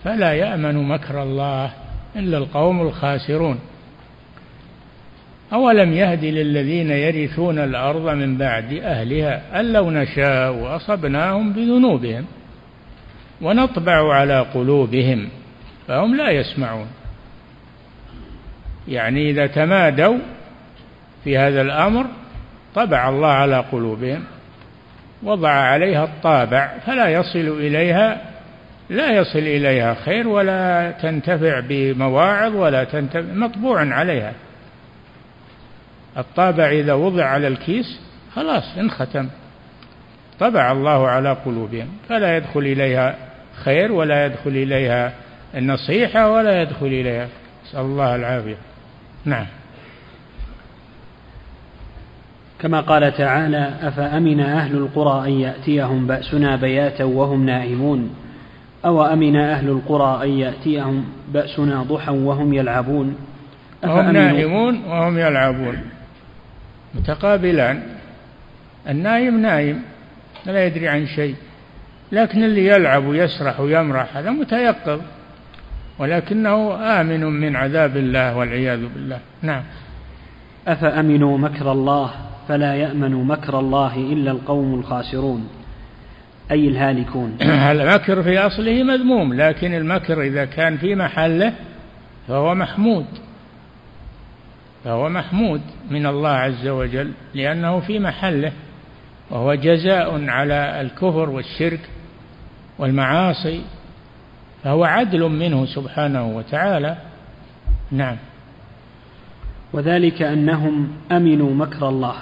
[0.04, 1.70] فلا يأمن مكر الله
[2.16, 3.58] إلا القوم الخاسرون.
[5.52, 12.24] أولم يهد للذين يرثون الأرض من بعد أهلها أن لو نشاء أصبناهم بذنوبهم
[13.42, 15.28] ونطبع على قلوبهم
[15.88, 16.86] فهم لا يسمعون.
[18.88, 20.18] يعني إذا تمادوا
[21.24, 22.06] في هذا الأمر
[22.74, 24.24] طبع الله على قلوبهم
[25.22, 28.20] وضع عليها الطابع فلا يصل إليها
[28.90, 34.32] لا يصل إليها خير ولا تنتفع بمواعظ ولا تنتفع مطبوع عليها.
[36.18, 38.00] الطابع إذا وضع على الكيس
[38.34, 39.28] خلاص انختم.
[40.40, 43.16] طبع الله على قلوبهم فلا يدخل إليها
[43.64, 45.12] خير ولا يدخل إليها
[45.54, 47.28] النصيحة ولا يدخل إليها.
[47.64, 48.56] نسأل الله العافية.
[49.24, 49.46] نعم.
[52.60, 58.14] كما قال تعالى أفأمن أهل القرى أن يأتيهم بأسنا بياتا وهم نائمون؟
[58.84, 63.16] أو أمن أهل القرى أن يأتيهم بأسنا ضحى وهم يلعبون؟
[63.84, 65.76] وهم نائمون وهم يلعبون.
[66.94, 67.82] متقابلان.
[68.88, 69.82] النايم نايم
[70.46, 71.34] لا يدري عن شيء
[72.12, 75.00] لكن اللي يلعب ويسرح ويمرح هذا متيقظ
[75.98, 79.18] ولكنه آمن من عذاب الله والعياذ بالله.
[79.42, 79.62] نعم.
[80.68, 82.10] أفأمنوا مكر الله
[82.48, 85.48] فلا يأمن مكر الله إلا القوم الخاسرون
[86.50, 87.36] أي الهالكون؟
[87.70, 91.52] المكر في أصله مذموم لكن المكر إذا كان في محله
[92.28, 93.06] فهو محمود.
[94.84, 95.60] فهو محمود
[95.90, 98.52] من الله عز وجل لأنه في محله
[99.30, 101.80] وهو جزاء على الكفر والشرك
[102.78, 103.62] والمعاصي
[104.64, 106.96] فهو عدل منه سبحانه وتعالى.
[107.90, 108.16] نعم.
[109.72, 112.14] وذلك أنهم أمنوا مكر الله.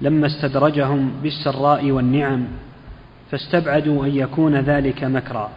[0.00, 2.46] لما استدرجهم بالسراء والنعم
[3.30, 5.50] فاستبعدوا أن يكون ذلك مكرا.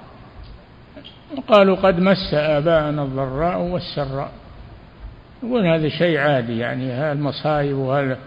[1.38, 4.32] وقالوا قد مس آباءنا الضراء والسراء.
[5.44, 8.18] يقول هذا شيء عادي يعني هالمصايب وهذا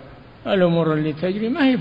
[0.46, 1.78] الأمور اللي تجري ما هي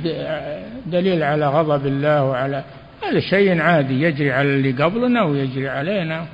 [0.85, 2.63] دليل على غضب الله وعلى
[3.03, 6.25] هذا شيء عادي يجري على اللي قبلنا ويجري علينا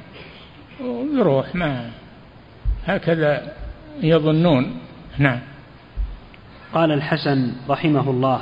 [0.82, 1.90] ويروح ما
[2.86, 3.54] هكذا
[4.02, 4.80] يظنون.
[5.18, 5.40] نعم.
[6.74, 8.42] قال الحسن رحمه الله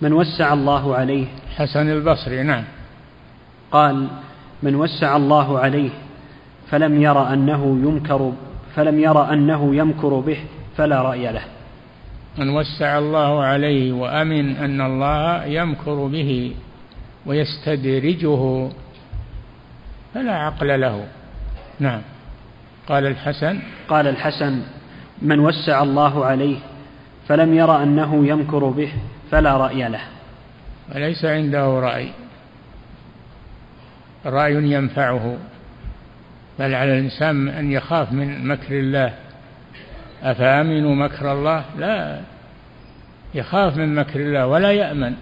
[0.00, 2.64] من وسع الله عليه حسن البصري نعم.
[3.70, 4.08] قال
[4.62, 5.90] من وسع الله عليه
[6.70, 8.32] فلم ير أنه يمكر
[8.76, 10.38] فلم ير أنه يمكر به
[10.76, 11.44] فلا رأي له.
[12.38, 16.54] من وسع الله عليه وأمن أن الله يمكر به
[17.26, 18.68] ويستدرجه
[20.14, 21.06] فلا عقل له.
[21.80, 22.00] نعم.
[22.88, 23.58] قال الحسن.
[23.88, 24.62] قال الحسن
[25.22, 26.58] من وسع الله عليه
[27.28, 28.92] فلم ير أنه يمكر به
[29.30, 30.02] فلا رأي له.
[30.94, 32.08] وليس عنده رأي.
[34.26, 35.36] رأي ينفعه.
[36.58, 39.14] بل على الإنسان أن يخاف من مكر الله.
[40.22, 42.20] أفأمنوا مكر الله؟ لا.
[43.34, 45.14] يخاف من مكر الله ولا يأمن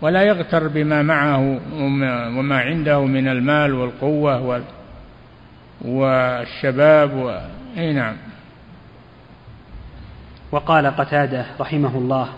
[0.00, 1.60] ولا يغتر بما معه
[2.38, 4.62] وما عنده من المال والقوة
[5.84, 7.40] والشباب و...
[7.78, 8.16] أي نعم.
[10.52, 12.28] وقال قتادة رحمه الله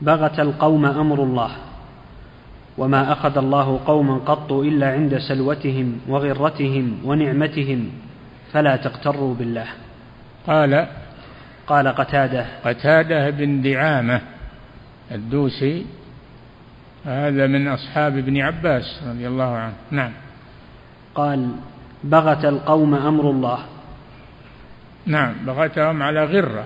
[0.00, 1.50] بغت القوم أمر الله.
[2.78, 7.90] وما أخذ الله قوما قط إلا عند سلوتهم وغرتهم ونعمتهم
[8.52, 9.66] فلا تغتروا بالله.
[10.46, 10.86] قال
[11.66, 12.46] قال قتادة.
[12.64, 14.20] قتادة بن دعامة
[15.12, 15.86] الدوسي
[17.04, 19.74] هذا من أصحاب ابن عباس رضي الله عنه.
[19.90, 20.12] نعم.
[21.14, 21.50] قال
[22.04, 23.58] بغت القوم أمر الله.
[25.06, 26.64] نعم بغتهم على غرة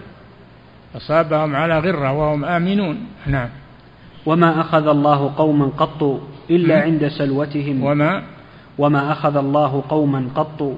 [0.96, 3.06] أصابهم على غرة وهم آمنون.
[3.26, 3.48] نعم.
[4.26, 6.20] وما أخذ الله قوما قط
[6.50, 7.82] إلا عند سلوتهم.
[7.82, 8.22] وما
[8.78, 10.76] وما أخذ الله قوما قط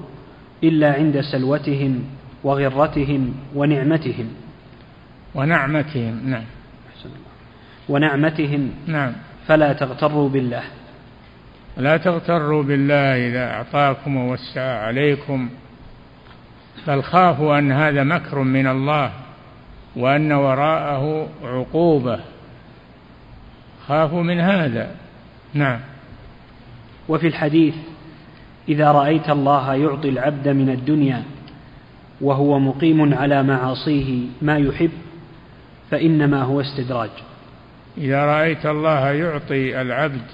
[0.63, 2.03] إلا عند سلوتهم
[2.43, 4.27] وغرتهم ونعمتهم.
[5.35, 6.43] ونعمتهم نعم.
[7.89, 8.71] ونعمتهم.
[8.87, 9.13] نعم.
[9.47, 10.63] فلا تغتروا بالله.
[11.77, 15.49] لا تغتروا بالله إذا أعطاكم ووسع عليكم.
[16.87, 19.11] بل خافوا أن هذا مكر من الله
[19.95, 22.34] وأن وراءه عقوبة.
[23.87, 24.91] خافوا من هذا.
[25.53, 25.79] نعم.
[27.09, 27.75] وفي الحديث
[28.69, 31.23] إذا رأيت الله يعطي العبد من الدنيا
[32.21, 34.91] وهو مقيم على معاصيه ما يحب
[35.91, 37.09] فإنما هو استدراج.
[37.97, 40.25] إذا رأيت الله يعطي العبد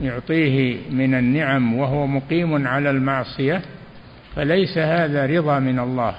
[0.00, 3.62] يعطيه من النعم وهو مقيم على المعصية
[4.36, 6.14] فليس هذا رضا من الله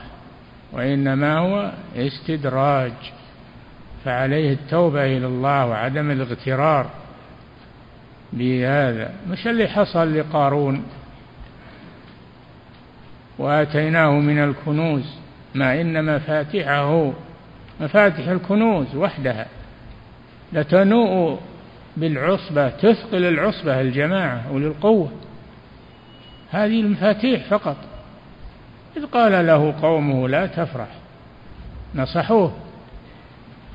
[0.73, 2.93] وإنما هو استدراج.
[4.05, 6.89] فعليه التوبة إلى الله وعدم الاغترار
[8.33, 9.11] بهذا.
[9.29, 10.83] مش اللي حصل لقارون؟
[13.37, 15.15] وآتيناه من الكنوز
[15.55, 17.13] ما إن مفاتحه
[17.81, 19.47] مفاتح الكنوز وحدها.
[20.53, 21.39] لتنوء
[21.97, 25.11] بالعصبة تثقل العصبة الجماعة أولي القوة
[26.51, 27.77] هذه المفاتيح فقط.
[28.97, 30.87] إذ قال له قومه لا تفرح
[31.95, 32.53] نصحوه.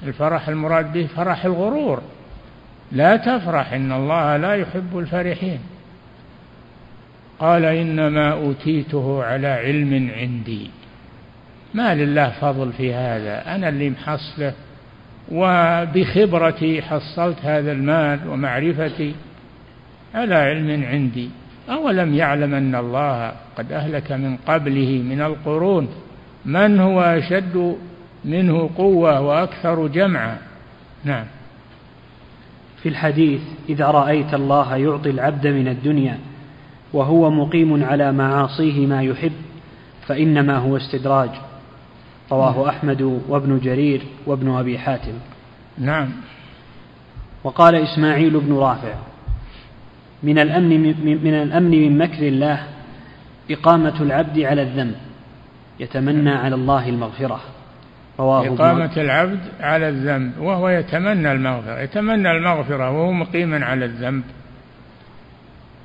[0.07, 2.03] الفرح المراد به فرح الغرور.
[2.93, 5.59] لا تفرح إن الله لا يحب الفرحين.
[7.39, 10.71] قال إنما أوتيته على علم عندي.
[11.75, 14.53] ما لله فضل في هذا؟ أنا اللي محصله
[15.33, 19.15] وبخبرتي حصلت هذا المال ومعرفتي
[20.15, 21.31] على علم عندي.
[21.71, 25.89] أولم يعلم أن الله قد أهلك من قبله من القرون؟
[26.45, 27.77] من هو أشد
[28.27, 30.39] منه قوة وأكثر جمعا.
[31.05, 31.25] نعم.
[32.83, 36.19] في الحديث إذا رأيت الله يعطي العبد من الدنيا
[36.93, 39.33] وهو مقيم على معاصيه ما يحب
[40.07, 41.31] فإنما هو استدراج.
[42.33, 45.13] رواه أحمد وابن جرير وابن أبي حاتم.
[45.79, 46.09] نعم.
[47.45, 48.95] وقال إسماعيل بن رافع
[50.23, 50.81] من الأمن
[51.25, 52.67] من الأمن من مكر الله
[53.51, 54.95] إقامة العبد على الذنب
[55.81, 57.41] يتمنى على الله المغفرة.
[58.19, 64.25] رواه إقامة العبد على الذنب وهو يتمنى المغفرة يتمنى المغفرة وهو مقيم على الذنب.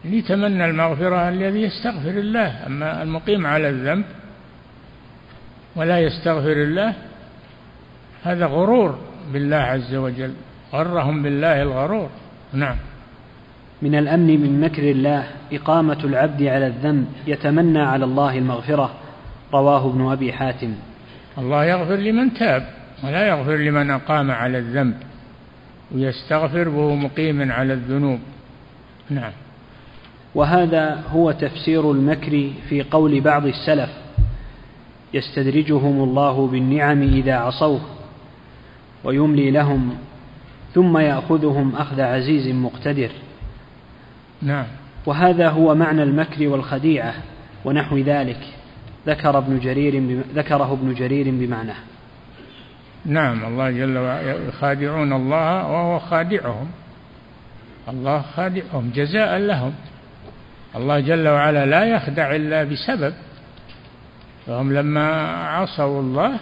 [0.05, 4.05] يتمنى المغفرة الذي يستغفر الله أما المقيم على الذنب
[5.75, 6.93] ولا يستغفر الله
[8.23, 8.97] هذا غرور
[9.34, 10.34] بالله عز وجل
[10.73, 12.09] غرهم بالله الغرور.
[12.53, 12.75] نعم.
[13.82, 18.91] من الأمن من مكر الله إقامة العبد على الذنب يتمنى على الله المغفرة.
[19.53, 20.73] رواه ابن أبي حاتم.
[21.38, 22.67] الله يغفر لمن تاب
[23.03, 24.95] ولا يغفر لمن أقام على الذنب
[25.91, 28.19] ويستغفر وهو مقيم على الذنوب.
[29.09, 29.32] نعم.
[30.36, 33.89] وهذا هو تفسير المكر في قول بعض السلف.
[35.13, 37.82] يستدرجهم الله بالنعم إذا عصوه
[39.03, 39.95] ويملي لهم
[40.73, 43.09] ثم يأخذهم أخذ عزيز مقتدر.
[44.41, 44.65] نعم.
[45.05, 47.13] وهذا هو معنى المكر والخديعة
[47.65, 48.61] ونحو ذلك.
[49.08, 51.76] ذكر ابن جرير ذكره ابن جرير بمعناه.
[53.06, 56.68] نعم الله جل وعلا يخادعون الله وهو خادعهم.
[57.89, 59.74] الله خادعهم جزاء لهم.
[60.76, 63.14] الله جل وعلا لا يخدع إلا بسبب.
[64.47, 66.39] فهم لما عصوا الله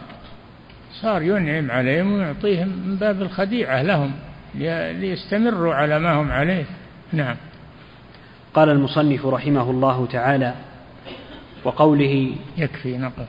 [1.02, 4.12] صار ينعم عليهم ويعطيهم من باب الخديعة لهم
[5.00, 6.66] ليستمروا على ما هم عليه.
[7.14, 7.36] نعم.
[8.54, 10.54] قال المصنف رحمه الله تعالى
[11.64, 13.28] وقوله يكفي نقف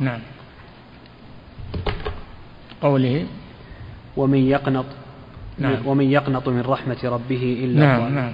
[0.00, 0.20] نعم.
[2.82, 3.26] قوله
[4.16, 4.86] ومن يقنط
[5.58, 5.86] نعم.
[5.86, 8.32] ومن يقنط من رحمة ربه إلا نعم نعم.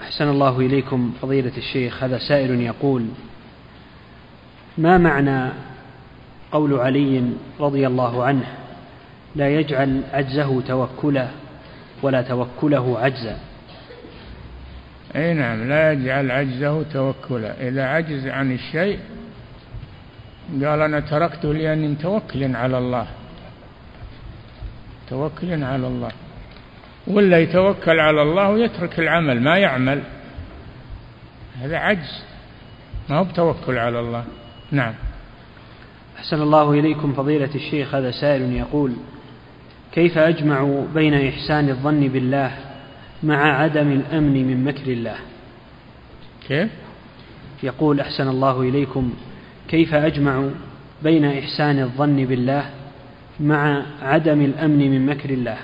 [0.00, 2.02] أحسن الله إليكم فضيلة الشيخ.
[2.02, 3.06] هذا سائل يقول
[4.78, 5.52] ما معنى
[6.52, 7.22] قول علي
[7.60, 8.46] رضي الله عنه
[9.36, 11.28] لا يجعل عجزه توكلا
[12.02, 13.38] ولا توكله عجزا.
[15.16, 17.68] أي نعم لا يجعل عجزه توكلا.
[17.68, 18.98] إذا عجز عن الشيء
[20.52, 23.06] قال أنا تركته لاني متوكل على الله.
[25.10, 26.10] توكل على الله.
[27.06, 30.02] ولا يتوكل على الله ويترك العمل ما يعمل.
[31.62, 32.22] هذا عجز.
[33.08, 34.24] ما هو بتوكل على الله.
[34.72, 34.94] نعم.
[36.18, 38.92] أحسن الله إليكم فضيلة الشيخ هذا سائل يقول
[39.98, 42.50] كيف أجمع بين إحسان الظن بالله
[43.22, 45.16] مع عدم الأمن من مكر الله؟
[46.48, 46.70] كيف؟
[47.62, 49.14] يقول أحسن الله إليكم.
[49.68, 50.48] كيف أجمع
[51.02, 52.70] بين إحسان الظن بالله
[53.40, 55.58] مع عدم الأمن من مكر الله؟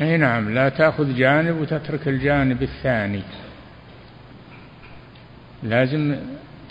[0.00, 3.22] أي نعم لا تأخذ جانب وتترك الجانب الثاني.
[5.62, 6.16] لازم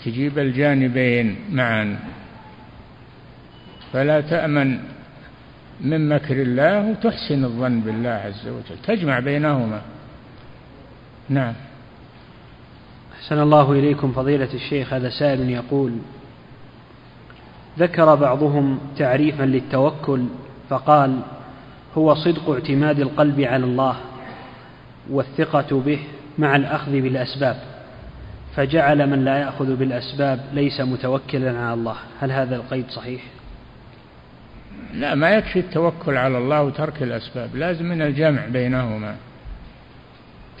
[0.04, 1.98] تجيب الجانبين معا.
[3.92, 4.93] فلا تأمن
[5.80, 9.80] من مكر الله وتحسن الظن بالله عز وجل تجمع بينهما.
[11.28, 11.54] نعم.
[13.14, 15.92] أحسن الله إليكم فضيلة الشيخ هذا سائل يقول
[17.78, 20.24] ذكر بعضهم تعريفا للتوكل
[20.68, 21.20] فقال
[21.98, 23.96] هو صدق اعتماد القلب على الله
[25.10, 25.98] والثقة به
[26.38, 27.56] مع الأخذ بالأسباب
[28.56, 31.96] فجعل من لا يأخذ بالأسباب ليس متوكلا على الله.
[32.20, 33.22] هل هذا القيد صحيح؟
[34.94, 39.16] لا ما يكفي التوكل على الله وترك الأسباب لازم من الجمع بينهما.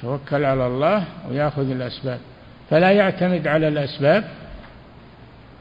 [0.02, 2.18] توكل على الله ويأخذ الأسباب.
[2.70, 4.24] فلا يعتمد على الأسباب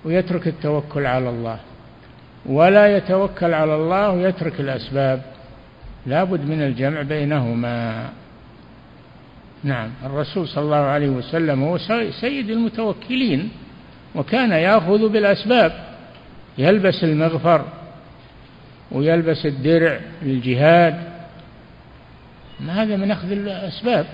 [0.06, 1.60] ويترك التوكل على الله.
[2.45, 5.22] ولا يتوكل على الله ويترك الأسباب.
[6.06, 8.10] لابد من الجمع بينهما.
[9.64, 11.78] نعم الرسول صلى الله عليه وسلم هو
[12.22, 13.49] سيد المتوكلين
[14.16, 15.72] وكان يأخذ بالأسباب
[16.58, 17.66] يلبس المغفر.
[18.92, 21.14] ويلبس الدرع للجهاد.
[22.70, 24.06] هذا من أخذ الأسباب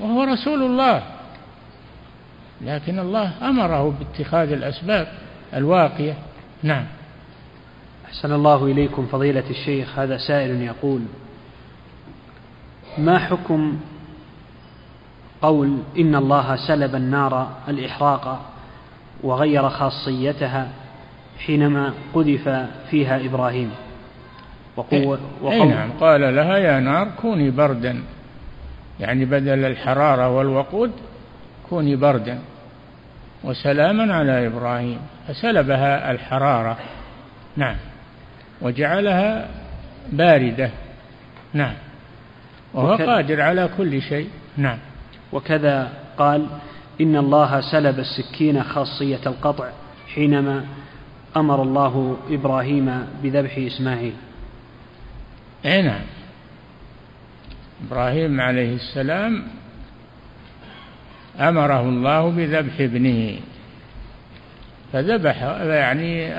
[0.00, 1.02] وهو رسول الله.
[2.60, 5.08] لكن الله أمره باتخاذ الأسباب
[5.54, 6.14] الواقية.
[6.62, 6.86] نعم.
[8.12, 11.00] أحسن الله إليكم فضيلة الشيخ هذا سائل يقول
[12.98, 13.80] ما حكم
[15.42, 18.52] قول إن الله سلب النار الإحراق
[19.22, 20.68] وغير خاصيتها
[21.46, 23.70] حينما قذف فيها إبراهيم؟
[24.76, 25.64] وقوة وقوة.
[25.64, 25.90] نعم.
[26.00, 28.02] قال لها يا نار كوني بردا.
[29.00, 30.92] يعني بدل الحرارة والوقود
[31.68, 32.38] كوني بردا.
[33.44, 34.98] وسلاما على إبراهيم.
[35.28, 36.78] فسلبها الحرارة.
[37.56, 37.76] نعم.
[38.60, 39.48] وجعلها
[40.12, 40.70] باردة.
[41.52, 41.74] نعم.
[42.74, 44.28] وهو وكذا قادر على كل شيء.
[44.56, 44.78] نعم.
[45.32, 46.46] وكذا قال
[47.00, 49.68] إن الله سلب السكين خاصية القطع
[50.14, 50.64] حينما
[51.36, 54.12] أمر الله إبراهيم بذبح إسماعيل.
[55.66, 56.00] أي نعم.
[57.86, 59.44] إبراهيم عليه السلام
[61.40, 63.36] أمره الله بذبح ابنه.
[64.92, 66.32] فذبح يعني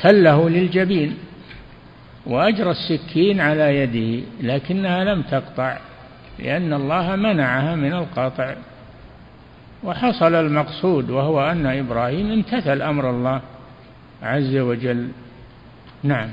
[0.00, 1.18] تله للجبين
[2.26, 5.78] وأجرى السكين على يده لكنها لم تقطع
[6.38, 8.54] لأن الله منعها من القطع.
[9.84, 13.40] وحصل المقصود وهو أن إبراهيم امتثل أمر الله
[14.22, 15.08] عز وجل.
[16.02, 16.28] نعم.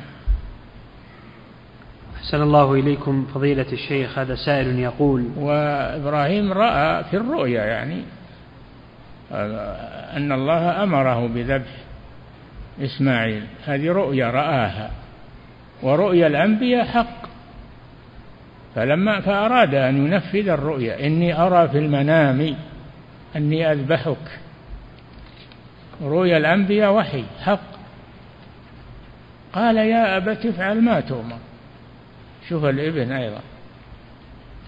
[2.20, 8.04] أحسن الله إليكم فضيلة الشيخ هذا سائل يقول وإبراهيم رأى في الرؤيا يعني
[10.18, 11.72] أن الله أمره بذبح
[12.82, 13.44] إسماعيل.
[13.66, 14.92] هذه رؤيا رآها
[15.84, 17.30] ورؤيا الأنبياء حق.
[18.76, 22.56] فلما فأراد أن ينفذ الرؤيا إني أرى في المنام
[23.36, 24.40] أني أذبحك.
[26.02, 27.70] رؤيا الأنبياء وحي حق.
[29.54, 31.38] قال يا أبت افعل ما تؤمر.
[32.50, 33.42] شوف الإبن أيضا.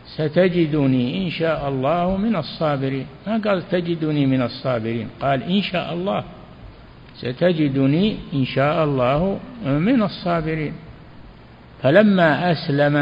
[0.06, 3.06] ستجدني إن شاء الله من الصابرين.
[3.28, 6.24] ما قال تجدني من الصابرين؟ قال إن شاء الله.
[7.16, 10.74] ستجدني إن شاء الله من الصابرين.
[11.82, 12.98] فلما أسلم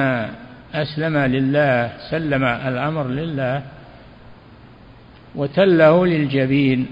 [0.73, 3.63] أسلم لله سلم الأمر لله
[5.36, 6.88] وتله للجبين.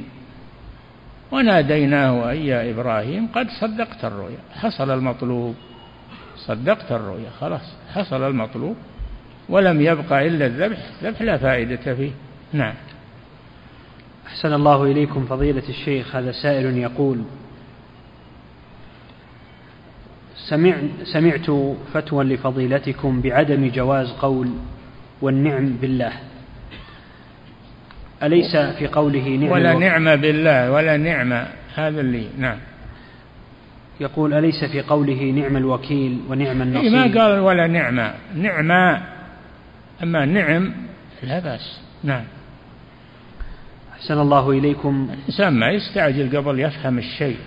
[1.32, 4.42] وناديناه أي إبراهيم قد صدقت الرؤيا.
[4.52, 5.56] حصل المطلوب.
[6.38, 7.62] صدقت الرؤيا خلاص
[7.94, 8.76] حصل المطلوب
[9.50, 12.12] ولم يبقى إلا الذبح ذبح لا فائدة فيه.
[12.54, 12.74] نعم.
[14.28, 17.22] أحسن الله إليكم فضيلة الشيخ هذا سائل يقول
[20.50, 21.52] سمع سمعت
[21.94, 24.50] فتوى لفضيلتكم بعدم جواز قول
[25.22, 26.14] والنعم بالله.
[28.24, 32.58] أليس في قوله نعم ولا نعمة بالله ولا نعمة هذا اللي نعم.
[34.00, 38.14] يقول أليس في قوله نعم الوكيل ونعم النصير إيه، ما قال ولا نعمة.
[38.36, 39.02] نعمة
[40.04, 40.74] أما نعم
[41.24, 41.80] لا بأس.
[42.04, 42.24] نعم.
[43.94, 45.10] أحسن الله إليكم.
[45.14, 47.38] الإنسان ما يستعجل قبل يفهم الشيء.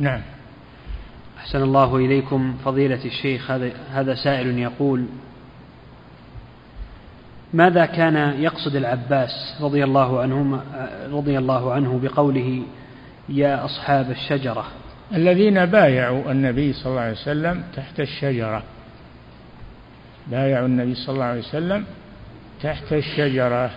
[0.00, 0.20] نعم.
[1.38, 2.56] أحسن الله إليكم.
[2.64, 5.06] فضيلة الشيخ هذا هذا سائل يقول
[7.54, 10.60] ماذا كان يقصد العباس رضي الله عنه
[11.12, 12.62] رضي الله عنه بقوله
[13.28, 14.64] يا أصحاب الشجرة؟
[15.14, 18.62] الذين بايعوا النبي صلى الله عليه وسلم تحت الشجرة.
[20.26, 21.84] بايعوا النبي صلى الله عليه وسلم
[22.62, 23.70] تحت الشجرة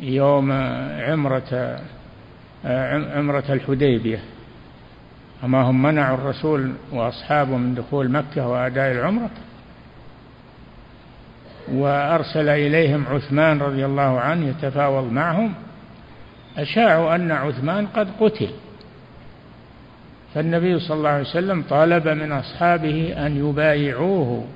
[0.00, 0.52] يوم
[1.00, 1.78] عمرة
[3.14, 4.18] عمرة الحديبية.
[5.44, 9.30] أما هم منعوا الرسول وأصحابه من دخول مكة وأداء العمرة.
[11.72, 15.54] وأرسل إليهم عثمان رضي الله عنه يتفاوض معهم.
[16.56, 18.50] أشاعوا أن عثمان قد قتل.
[20.34, 24.46] فالنبي صلى الله عليه وسلم طالب من أصحابه أن يبايعوه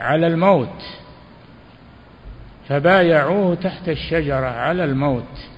[0.00, 0.82] على الموت
[2.68, 5.48] فبايعوه تحت الشجرة على الموت.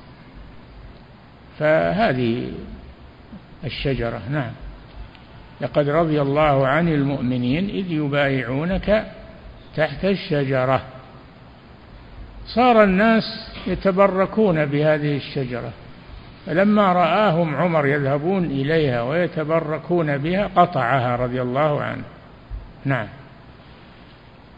[1.58, 2.52] فهذه
[3.64, 4.52] الشجرة نعم.
[5.60, 9.12] لقد رضي الله عن المؤمنين إذ يبايعونك
[9.76, 10.82] تحت الشجرة.
[12.46, 13.24] صار الناس
[13.66, 15.72] يتبركون بهذه الشجرة.
[16.46, 22.02] فلما رآهم عمر يذهبون إليها ويتبركون بها قطعها رضي الله عنه.
[22.84, 23.06] نعم.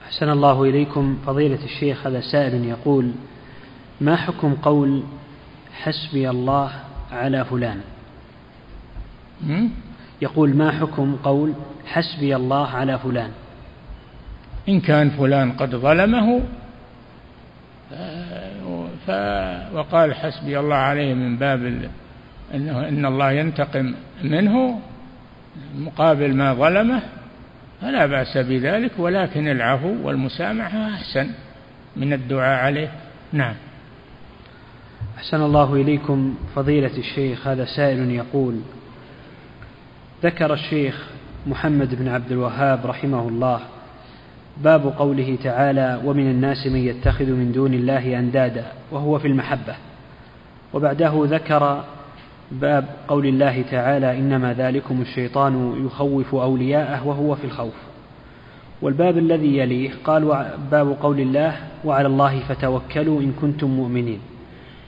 [0.07, 1.19] أحسن الله إليكم.
[1.27, 3.13] فضيلة الشيخ هذا سائل يقول
[4.01, 5.03] ما حكم قول
[5.73, 6.71] حسبي الله
[7.13, 7.81] على فلان؟
[10.23, 11.53] يقول ما حكم قول
[11.87, 13.31] حسبي الله على فلان؟
[14.69, 16.41] إن كان فلان قد ظلمه
[19.07, 19.11] ف
[19.75, 21.91] وقال حسبي الله عليه من باب
[22.55, 24.81] أنه إن الله ينتقم منه
[25.75, 27.03] مقابل ما ظلمه
[27.81, 31.31] فلا بأس بذلك ولكن العفو والمسامحة أحسن
[31.97, 32.91] من الدعاء عليه.
[33.33, 33.55] نعم.
[35.19, 38.61] أحسن الله إليكم فضيلة الشيخ هذا سائل يقول
[40.23, 41.07] ذكر الشيخ
[41.47, 43.61] محمد بن عبد الوهاب رحمه الله
[44.57, 49.75] باب قوله تعالى ومن الناس من يتخذ من دون الله أندادا وهو في المحبة.
[50.75, 51.85] وبعده ذكر
[52.53, 57.75] باب قول الله تعالى إنما ذلكم الشيطان يخوف أولياءه وهو في الخوف
[58.83, 64.21] والباب الذي يليه قال باب قول الله وعلى الله فتوكلوا إن كنتم مؤمنين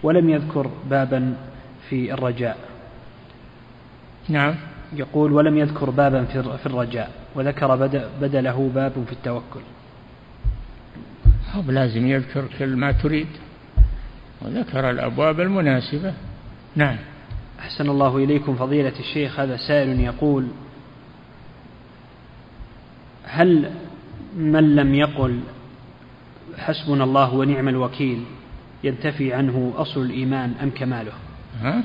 [0.02, 1.34] ولم يذكر بابا
[1.88, 2.56] في الرجاء.
[4.28, 4.54] نعم.
[4.94, 6.24] يقول ولم يذكر بابا
[6.56, 7.76] في الرجاء وذكر
[8.20, 9.60] بدله باب في التوكل.
[11.52, 13.26] هو لازم يذكر كل ما تريد.
[14.42, 16.14] وذكر الأبواب المناسبة.
[16.76, 16.96] نعم.
[17.60, 20.48] أحسن الله إليكم فضيلة الشيخ هذا سائل يقول
[23.24, 23.70] هل
[24.36, 25.40] من لم يقل
[26.58, 28.24] حسبنا الله ونعم الوكيل
[28.84, 31.12] ينتفي عنه أصل الإيمان أم كماله؟
[31.60, 31.84] ها؟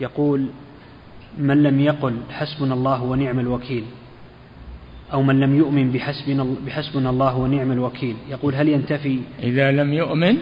[0.00, 0.46] يقول
[1.38, 3.84] من لم يقل حسبنا الله ونعم الوكيل
[5.12, 8.16] أو من لم يؤمن بحسبنا, بحسبنا الله ونعم الوكيل.
[8.28, 10.36] يقول هل ينتفي؟ إذا لم يؤمن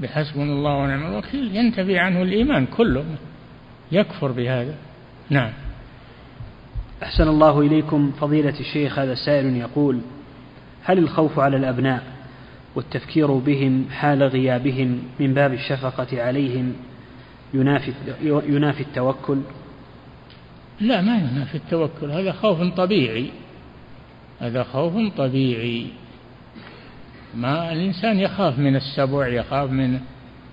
[0.00, 3.04] بحسبنا الله ونعم الوكيل ينتفي عنه الإيمان كله
[3.92, 4.74] يكفر بهذا.
[5.30, 5.52] نعم.
[7.02, 10.00] أحسن الله إليكم فضيلة الشيخ هذا سائل يقول
[10.84, 12.02] هل الخوف على الأبناء
[12.74, 16.72] والتفكير بهم حال غيابهم من باب الشفقة عليهم
[17.54, 17.92] ينافي,
[18.24, 19.38] ينافي التوكل؟
[20.82, 22.10] لا ما ينافي التوكل.
[22.10, 23.30] هذا خوف طبيعي.
[24.40, 25.86] هذا خوف طبيعي.
[27.34, 30.00] ما الإنسان يخاف من السبع يخاف من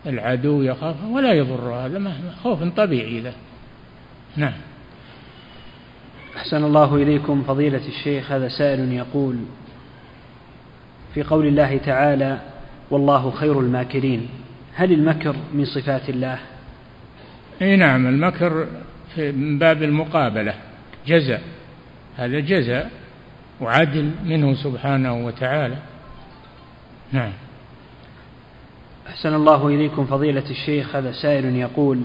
[0.06, 1.74] العدو يخاف ولا يضر.
[1.74, 2.14] هذا
[2.44, 3.34] خوف طبيعي له.
[4.38, 4.54] نعم.
[6.38, 8.32] أحسن الله إليكم فضيلة الشيخ.
[8.32, 9.36] هذا سائل يقول
[11.14, 12.40] في قول الله تعالى
[12.92, 14.30] والله خير الماكرين
[14.74, 16.40] هل المكر من صفات الله؟
[17.62, 18.68] إي نعم المكر
[19.18, 20.54] من باب المقابلة
[21.08, 21.42] جزاء
[22.18, 22.92] هذا جزاء
[23.62, 25.78] وعدل منه سبحانه وتعالى.
[27.12, 27.32] نعم.
[29.08, 32.02] أحسن الله إليكم فضيلة الشيخ هذا سائل يقول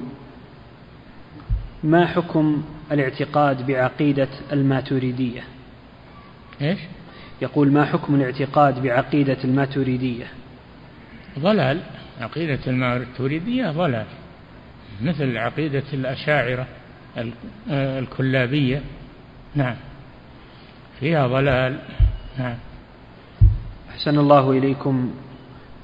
[1.85, 5.45] ما حكم الاعتقاد بعقيدة الماتوريدية
[6.63, 6.79] إيش؟
[7.43, 10.27] يقول ما حكم الاعتقاد بعقيدة الماتوريدية
[11.39, 11.81] ضلال.
[12.21, 14.07] عقيدة الماتوريدية ضلال
[15.03, 16.67] مثل عقيدة الأشاعرة.
[17.69, 18.83] الكلابية.
[19.55, 19.77] نعم.
[21.01, 21.79] فيها ضلال.
[22.39, 22.57] نعم.
[23.91, 25.11] أحسن الله إليكم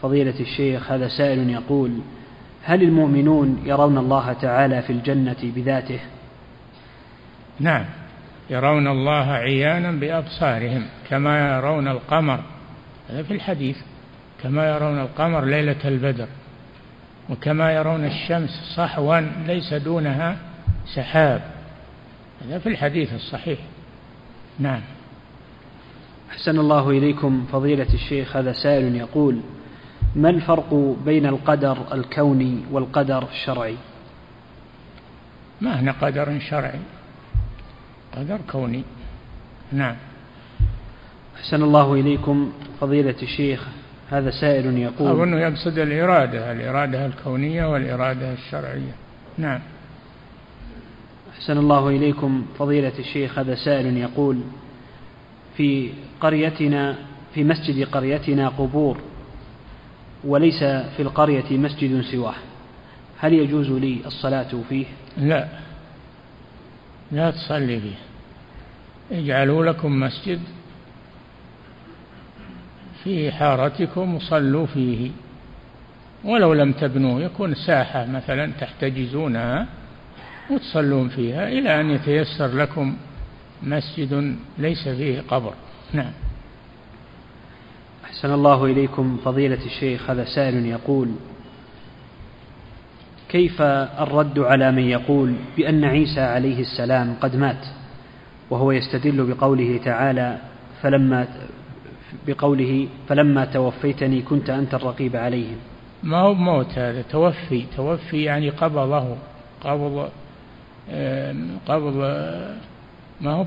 [0.03, 1.91] فضيلة الشيخ هذا سائل يقول
[2.64, 6.01] هل المؤمنون يرون الله تعالى في الجنة بذاته؟
[7.61, 7.85] نعم.
[8.51, 12.41] يرون الله عيانا بأبصارهم كما يرون القمر.
[13.11, 13.76] هذا في الحديث.
[14.43, 16.26] كما يرون القمر ليلة البدر
[17.31, 20.37] وكما يرون الشمس صحوا ليس دونها
[20.87, 21.43] سحاب.
[22.45, 23.59] هذا في الحديث الصحيح.
[24.59, 24.81] نعم.
[26.31, 29.41] أحسن الله إليكم فضيلة الشيخ هذا سائل يقول
[30.16, 33.76] ما الفرق بين القدر الكوني والقدر الشرعي؟
[35.61, 36.81] ما هنا قدر شرعي؟
[38.16, 38.83] قدر كوني.
[39.72, 39.97] نعم.
[41.37, 43.66] أحسن الله إليكم فضيلة الشيخ
[44.11, 48.95] هذا سائل يقول أظن يقصد الإرادة الإرادة الكونية والإرادة الشرعية.
[49.39, 49.61] نعم.
[51.41, 54.41] أحسن الله إليكم فضيلة الشيخ هذا سائل يقول
[55.57, 56.97] في قريتنا
[57.34, 59.01] في مسجد قريتنا قبور
[60.24, 62.34] وليس في القرية مسجد سواه
[63.18, 64.84] هل يجوز لي الصلاة فيه؟
[65.18, 65.49] لا
[67.12, 67.99] لا تصلي فيه.
[69.18, 70.41] اجعلوا لكم مسجد
[73.05, 75.11] في حارتكم وصلوا فيه.
[76.24, 79.80] ولو لم تبنوه يكون ساحة مثلا تحتجزونها.
[80.51, 82.96] وتصلون فيها إلى أن يتيسر لكم
[83.62, 85.55] مسجد ليس فيه قبر.
[85.92, 86.12] نعم.
[88.05, 91.09] أحسن الله إليكم فضيلة الشيخ هذا سائل يقول
[93.28, 97.66] كيف الرد على من يقول بأن عيسى عليه السلام قد مات؟
[98.51, 100.38] وهو يستدل بقوله تعالى
[100.82, 101.28] فلما
[102.26, 105.57] بقوله فلما توفيتني كنت أنت الرقيب عليهم.
[106.03, 109.16] ما هو موت هذا؟ توفي توفي يعني قبضه
[109.61, 110.09] قبض
[111.66, 111.97] قبض
[113.20, 113.47] ما هو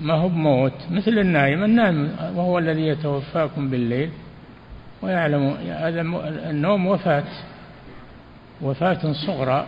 [0.00, 1.64] ما هو بموت مثل النايم.
[1.64, 4.10] النائم وهو الذي يتوفاكم بالليل
[5.02, 6.00] ويعلم هذا
[6.50, 7.24] النوم وفاة
[8.62, 9.66] وفاة صغرى.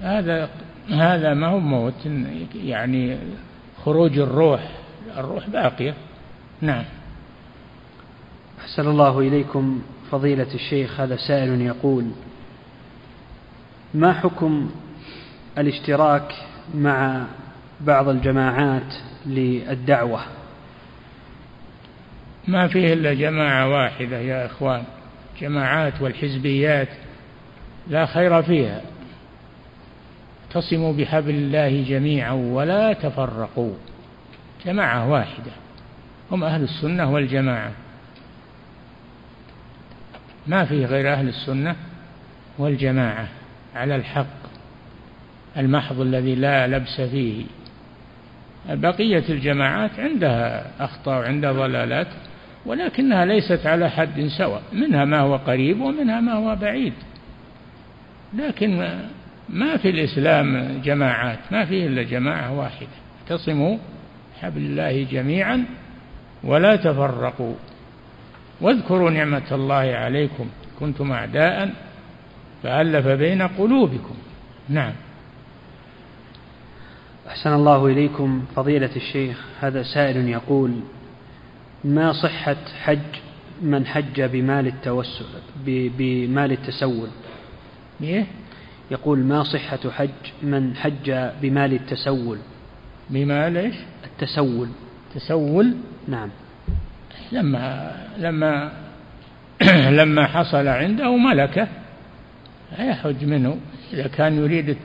[0.00, 0.48] هذا
[0.90, 2.08] هذا ما هو موت
[2.54, 3.16] يعني
[3.84, 4.68] خروج الروح
[5.16, 5.94] الروح باقية.
[6.60, 6.84] نعم.
[8.60, 11.00] أحسن الله إليكم فضيلة الشيخ.
[11.00, 12.10] هذا سائل يقول
[13.94, 14.70] ما حكم
[15.58, 16.34] الاشتراك
[16.74, 17.24] مع
[17.80, 18.94] بعض الجماعات
[19.26, 20.20] للدعوة.
[22.48, 24.82] ما فيه إلا جماعة واحدة يا إخوان
[25.40, 26.88] جماعات والحزبيات
[27.88, 28.80] لا خير فيها.
[30.44, 33.74] اعتصموا بحبل الله جميعا ولا تفرقوا.
[34.66, 35.52] جماعة واحدة
[36.32, 37.72] هم أهل السنة والجماعة.
[40.46, 41.76] ما في غير أهل السنة
[42.58, 43.28] والجماعة
[43.74, 44.43] على الحق.
[45.56, 47.44] المحض الذي لا لبس فيه.
[48.68, 52.06] بقية الجماعات عندها أخطاء وعندها ضلالات
[52.66, 56.92] ولكنها ليست على حد سواء منها ما هو قريب ومنها ما هو بعيد.
[58.34, 58.98] لكن
[59.48, 62.88] ما في الإسلام جماعات ما فيه إلا جماعة واحدة.
[63.30, 63.78] اعتصموا
[64.40, 65.64] حبل الله جميعا
[66.44, 67.54] ولا تفرقوا.
[68.60, 70.48] واذكروا نعمة الله عليكم
[70.80, 71.70] كنتم أعداء
[72.62, 74.14] فألف بين قلوبكم.
[74.68, 74.92] نعم.
[77.28, 80.80] أحسن الله إليكم فضيلة الشيخ هذا سائل يقول
[81.84, 82.98] ما صحة حج
[83.62, 85.24] من حج بمال التوسل
[85.66, 87.08] بمال التسول
[88.02, 88.26] إيه؟
[88.90, 90.10] يقول ما صحة حج
[90.42, 92.38] من حج بمال التسول
[93.10, 94.68] بمال إيش؟ التسول
[95.14, 95.74] تسول
[96.08, 96.28] نعم.
[97.32, 98.72] لما لما
[100.00, 101.68] لما حصل عنده ملكة
[102.78, 103.58] يحج منه
[103.92, 104.76] إذا كان يريد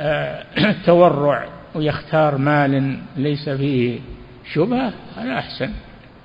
[0.00, 1.57] آه، التورع.
[1.78, 3.98] ويختار مال ليس فيه
[4.52, 5.70] شبهة هذا أحسن.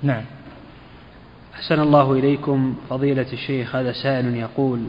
[0.02, 0.22] نعم.
[1.54, 4.80] أحسن الله إليكم فضيلة الشيخ هذا سائل يقول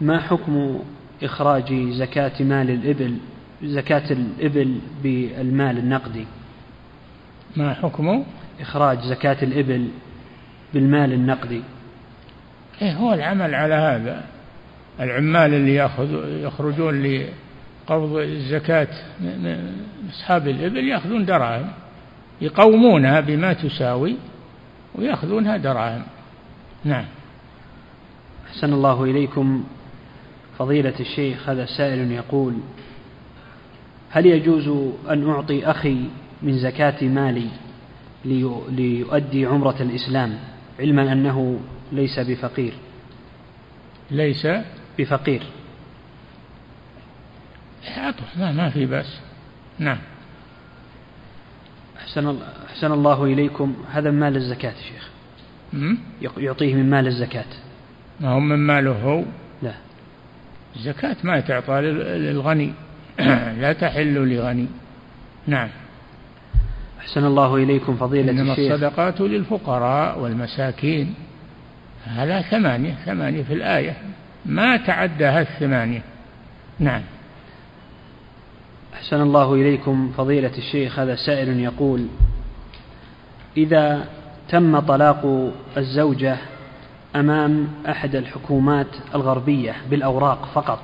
[0.00, 0.80] ما حكم
[1.22, 3.16] إخراج زكاة مال الإبل
[3.62, 6.26] زكاة الإبل بالمال النقدي؟
[7.56, 8.24] ما حكم
[8.60, 9.88] إخراج زكاة الإبل
[10.74, 11.62] بالمال النقدي.
[12.82, 14.24] إيه هو العمل على هذا.
[15.00, 17.02] العمال اللي يأخذ يخرجون
[17.84, 18.88] لقبض الزكاة
[19.20, 19.72] من
[20.10, 21.70] أصحاب الإبل يأخذون دراهم
[22.40, 24.16] يقومونها بما تساوي
[24.94, 26.02] ويأخذونها دراهم.
[26.84, 27.04] نعم.
[28.48, 29.64] أحسن الله إليكم.
[30.58, 32.54] فضيلة الشيخ هذا سائل يقول
[34.10, 34.68] هل يجوز
[35.10, 35.96] أن أعطي أخي
[36.42, 37.48] من زكاة مالي
[38.70, 40.38] ليؤدي عمرة الإسلام
[40.80, 41.60] علما أنه
[41.92, 42.72] ليس بفقير؟
[44.10, 44.46] ليس
[44.98, 45.42] بفقير.
[47.88, 49.20] أعطه ما, ما في بأس.
[49.78, 49.98] نعم.
[51.96, 53.76] أحسن, أحسن الله إليكم.
[53.92, 55.10] هذا مال الزكاة شيخ.
[56.36, 57.44] يعطيه من مال الزكاة.
[58.20, 59.24] ما هو من ماله هو؟
[59.62, 59.74] لا.
[60.76, 62.72] الزكاة ما تعطى للغني.
[63.62, 64.66] لا تحل لغني.
[65.46, 65.68] نعم.
[67.00, 68.72] أحسن الله إليكم فضيلة إنما الشيخ.
[68.72, 71.14] الصدقات للفقراء والمساكين.
[72.04, 73.96] هذا ثمانية ثمانية في الآية.
[74.46, 76.02] ما تعدى الثمانية
[76.78, 77.02] نعم.
[78.94, 82.06] أحسن الله إليكم فضيلة الشيخ هذا سائل يقول
[83.56, 84.04] إذا
[84.48, 86.36] تم طلاق الزوجة
[87.16, 90.78] أمام أحد الحكومات الغربية بالأوراق فقط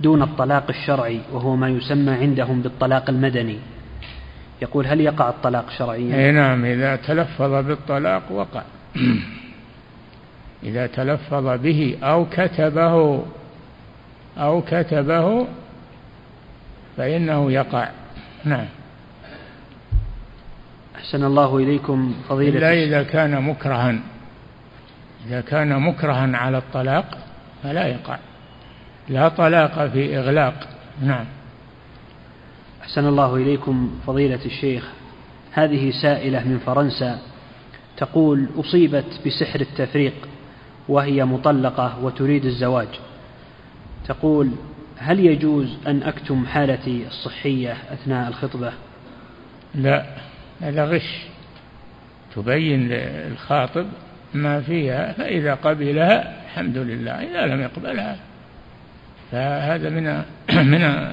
[0.00, 3.58] دون الطلاق الشرعي وهو ما يسمى عندهم بالطلاق المدني
[4.62, 8.62] يقول هل يقع الطلاق شرعيا؟ أي نعم إذا تلفظ بالطلاق وقع.
[10.68, 13.22] إذا تلفظ به أو كتبه
[14.38, 15.46] أو كتبه
[16.98, 17.88] فإنه يقع.
[18.44, 18.66] نعم.
[20.96, 23.98] أحسن الله إليكم فضيلة إلا إذا كان مكرها.
[25.26, 27.18] إذا كان مكرها على الطلاق
[27.62, 28.18] فلا يقع.
[29.08, 30.68] لا طلاق في إغلاق.
[31.02, 31.24] نعم.
[32.82, 34.84] أحسن الله إليكم فضيلة الشيخ.
[35.52, 37.18] هذه سائلة من فرنسا
[37.96, 40.14] تقول أصيبت بسحر التفريق
[40.88, 42.88] وهي مطلقة وتريد الزواج.
[44.06, 44.50] تقول
[44.98, 48.72] هل يجوز أن أكتم حالتي الصحية أثناء الخطبة؟
[49.74, 50.06] لا
[50.60, 51.22] هذا غش.
[52.34, 53.86] تبين للخاطب
[54.34, 58.16] ما فيها فإذا قبلها الحمد لله إذا لم يقبلها.
[59.32, 60.22] فهذا من
[60.72, 61.10] من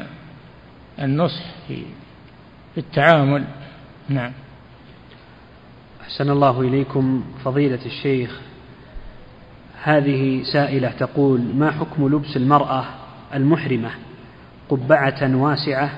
[1.00, 1.84] النصح في
[2.78, 3.44] التعامل.
[4.10, 4.32] نعم.
[6.02, 8.40] أحسن الله إليكم فضيلة الشيخ.
[9.84, 12.86] هذه سائلة تقول ما حكم لبس المرأة
[13.34, 13.89] المحرمة
[14.69, 15.91] قبعة واسعة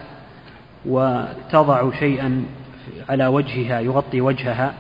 [0.86, 2.46] وتضع شيئا
[3.10, 4.74] على وجهها يغطي وجهها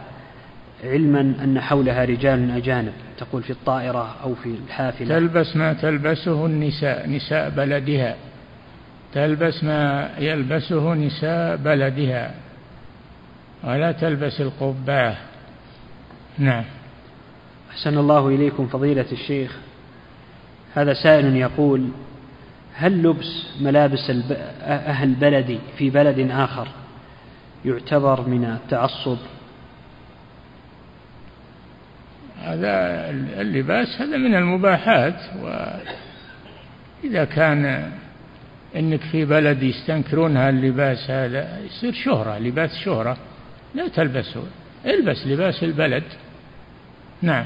[0.83, 5.19] علما أن حولها رجال أجانب تقول في الطائرة أو في الحافلة.
[5.19, 8.15] تلبس ما تلبسه النساء نساء بلدها.
[9.13, 12.31] تلبس ما يلبسه نساء بلدها.
[13.63, 15.17] ولا تلبس القبعة.
[16.37, 16.63] نعم.
[17.71, 19.57] أحسن الله إليكم فضيلة الشيخ.
[20.75, 21.89] هذا سائل يقول
[22.79, 24.11] هل لبس ملابس
[24.61, 26.67] أهل بلدي في بلد آخر
[27.65, 29.17] يعتبر من التعصب؟
[32.41, 33.09] هذا
[33.41, 35.19] اللباس هذا من المباحات
[37.03, 37.91] وإذا كان
[38.75, 43.17] إنك في بلد يستنكرون هاللباس هذا يصير شهرة لباس شهرة
[43.75, 44.43] لا تلبسه
[44.85, 46.03] البس لباس البلد.
[47.21, 47.45] نعم.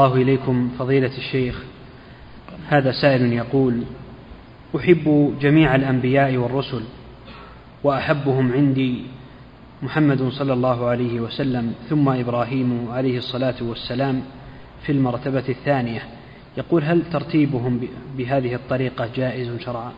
[0.00, 1.62] الله إليكم فضيلة الشيخ.
[2.68, 3.82] هذا سائل يقول
[4.76, 6.82] أحب جميع الأنبياء والرسل
[7.84, 9.02] وأحبهم عندي
[9.82, 14.22] محمد صلى الله عليه وسلم ثم إبراهيم عليه الصلاة والسلام
[14.82, 16.02] في المرتبة الثانية.
[16.56, 19.92] يقول هل ترتيبهم بهذه الطريقة جائز شرعا؟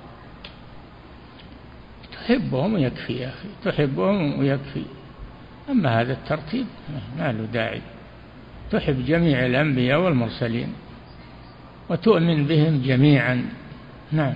[2.13, 4.83] تحبهم ويكفي يا أخي تحبهم ويكفي.
[5.71, 6.67] أما هذا الترتيب
[7.19, 7.83] ما له داعي.
[8.73, 10.73] تحب جميع الأنبياء والمرسلين
[11.91, 13.45] وتؤمن بهم جميعا.
[14.13, 14.35] نعم.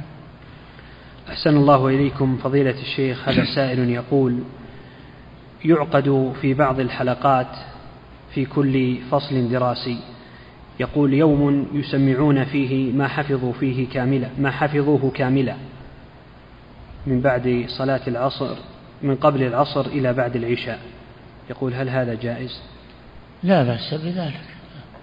[1.28, 3.28] أحسن الله إليكم فضيلة الشيخ.
[3.28, 4.39] هذا سائل يقول
[5.64, 7.57] يعقد في بعض الحلقات
[8.34, 9.99] في كل فصل دراسي.
[10.80, 15.57] يقول يوم يسمعون فيه ما حفظوا فيه كاملا ما حفظوه كاملا
[17.07, 18.57] من بعد صلاة العصر
[19.03, 20.80] من قبل العصر إلى بعد العشاء.
[21.51, 22.75] يقول هل هذا جائز؟
[23.43, 24.41] لا بأس بذلك.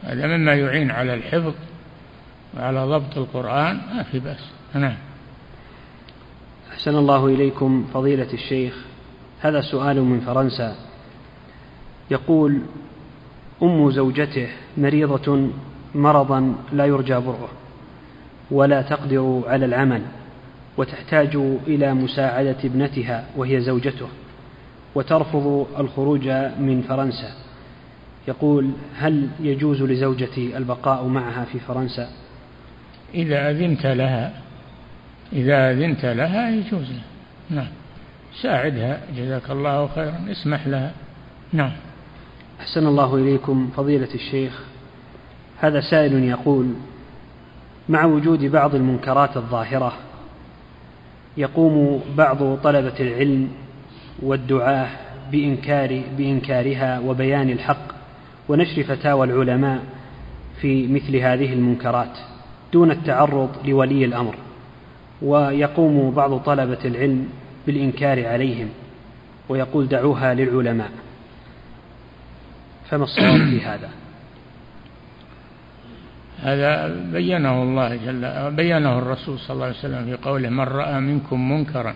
[0.03, 1.53] هذا مما يعين على الحفظ
[2.57, 4.51] وعلى ضبط القرآن ما في بأس.
[4.73, 4.97] نعم.
[6.71, 8.73] أحسن الله إليكم فضيلة الشيخ
[9.41, 10.75] هذا سؤال من فرنسا.
[12.11, 12.61] يقول
[13.63, 14.47] أم زوجته
[14.77, 15.49] مريضة
[15.95, 17.49] مرضا لا يرجى برؤه
[18.51, 20.01] ولا تقدر على العمل
[20.77, 21.35] وتحتاج
[21.67, 24.07] إلى مساعدة ابنتها وهي زوجته
[24.95, 26.27] وترفض الخروج
[26.59, 27.42] من فرنسا.
[28.27, 32.09] يقول هل يجوز لزوجتي البقاء معها في فرنسا؟
[33.13, 34.33] إذا أذنت لها
[35.33, 37.03] إذا أذنت لها يجوز لها.
[37.49, 37.67] نعم.
[38.41, 40.91] ساعدها جزاك الله خيرا اسمح لها.
[41.53, 41.71] نعم.
[42.59, 44.63] أحسن الله إليكم فضيلة الشيخ.
[45.59, 46.73] هذا سائل يقول
[47.89, 49.93] مع وجود بعض المنكرات الظاهرة
[51.37, 53.51] يقوم بعض طلبة العلم
[54.21, 54.89] والدعاة
[55.31, 58.02] بإنكار بإنكارها وبيان الحق.
[58.49, 59.83] ونشر فتاوى العلماء
[60.61, 62.17] في مثل هذه المنكرات
[62.73, 64.35] دون التعرض لولي الأمر
[65.21, 67.29] ويقوم بعض طلبة العلم
[67.67, 68.69] بالإنكار عليهم
[69.49, 70.91] ويقول دعوها للعلماء.
[72.89, 73.89] فما الصواب في هذا؟
[76.41, 81.51] هذا بينه الله جل بينه الرسول صلى الله عليه وسلم في قوله من رأى منكم
[81.51, 81.95] منكرا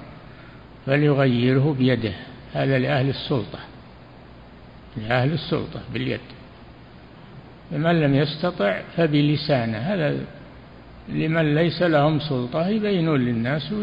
[0.86, 2.14] فليغيره بيده.
[2.54, 3.60] هذا لأهل السلطة
[4.98, 6.20] لأهل السلطة باليد.
[7.72, 9.78] من لم يستطع فبلسانه.
[9.78, 10.18] هذا
[11.10, 13.74] لمن ليس لهم سلطة يبينون للناس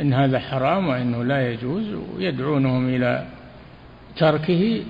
[0.00, 1.84] إن هذا حرام وإنه لا يجوز
[2.16, 3.26] ويدعونهم إلى
[4.16, 4.82] تركه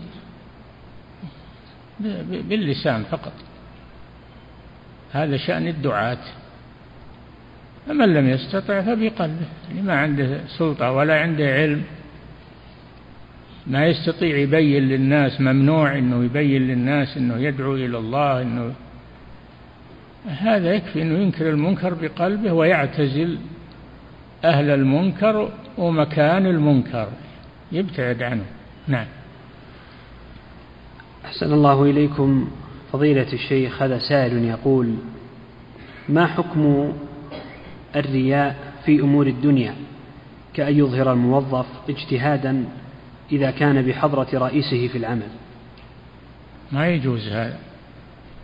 [2.30, 3.32] باللسان فقط.
[5.12, 6.18] هذا شأن الدعاة.
[7.86, 11.82] فمن لم يستطع فبقلبه اللي ما عنده سلطة ولا عنده علم
[13.66, 18.72] ما يستطيع يبين للناس ممنوع إنه يبين للناس إنه يدعو إلى الله إنه
[20.26, 23.38] هذا يكفي إنه ينكر المنكر بقلبه ويعتزل
[24.44, 27.08] أهل المنكر ومكان المنكر.
[27.72, 28.44] يبتعد عنه.
[28.88, 29.06] نعم.
[31.24, 32.50] أحسن الله إليكم.
[32.92, 34.94] فضيلة الشيخ هذا سائل يقول
[36.08, 36.92] ما حكم
[37.96, 39.74] الرياء في أمور الدنيا؟
[40.54, 42.64] كأن يظهر الموظف اجتهادا
[43.32, 45.28] إذا كان بحضرة رئيسه في العمل.
[46.72, 47.58] ما يجوز هذا.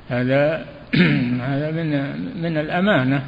[0.09, 0.67] هذا
[1.51, 1.91] هذا من
[2.43, 3.23] من الأمانة.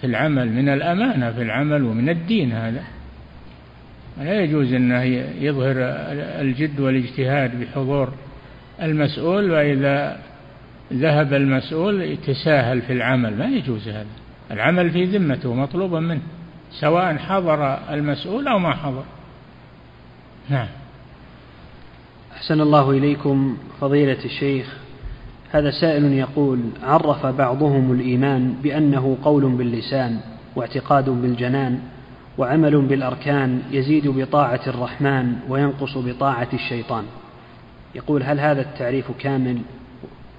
[0.00, 2.82] في العمل من الأمانة في العمل ومن الدين هذا.
[4.18, 5.02] لا يجوز أنه
[5.40, 5.74] يظهر
[6.40, 8.12] الجد والاجتهاد بحضور
[8.82, 10.18] المسؤول وإذا
[10.92, 13.38] ذهب المسؤول يتساهل في العمل.
[13.38, 14.06] ما يجوز هذا.
[14.50, 16.22] العمل في ذمته مطلوبا منه
[16.70, 19.04] سواء حضر المسؤول أو ما حضر.
[20.50, 20.68] نعم.
[22.32, 24.76] أحسن الله إليكم فضيلة الشيخ
[25.52, 30.20] هذا سائل يقول عرف بعضهم الإيمان بأنه قول باللسان
[30.56, 31.80] واعتقاد بالجنان
[32.38, 37.04] وعمل بالأركان يزيد بطاعة الرحمن وينقص بطاعة الشيطان.
[37.94, 39.58] يقول هل هذا التعريف كامل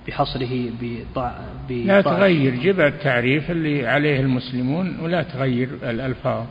[0.07, 6.45] بحصره بطاعة لا تغير جبع التعريف اللي عليه المسلمون ولا تغير الألفاظ.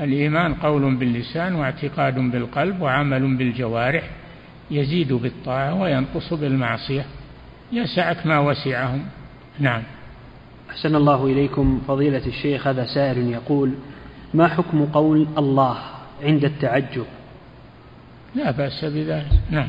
[0.00, 4.10] الإيمان قول باللسان واعتقاد بالقلب وعمل بالجوارح
[4.70, 7.04] يزيد بالطاعة وينقص بالمعصية.
[7.72, 9.06] يسعك ما وسعهم.
[9.58, 9.82] نعم.
[10.70, 12.66] أحسن الله إليكم فضيلة الشيخ.
[12.66, 13.72] هذا سائل يقول
[14.34, 15.78] ما حكم قول الله
[16.22, 17.06] عند التعجب؟
[18.34, 19.26] لا بأس بذلك.
[19.50, 19.68] نعم.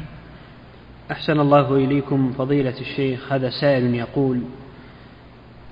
[1.11, 3.33] أحسن الله إليكم فضيلة الشيخ.
[3.33, 4.41] هذا سائل يقول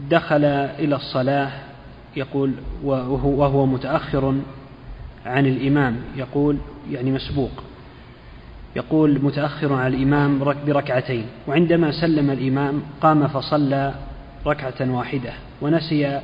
[0.09, 0.45] دخل
[0.79, 1.66] إلى الصلاة
[2.15, 2.53] يقول
[2.83, 4.35] وهو, وهو متأخر
[5.25, 6.57] عن الإمام يقول
[6.91, 7.51] يعني مسبوق.
[8.75, 13.93] يقول متأخر عن الإمام بركعتين وعندما سلم الإمام قام فصلى
[14.45, 16.21] ركعة واحدة ونسي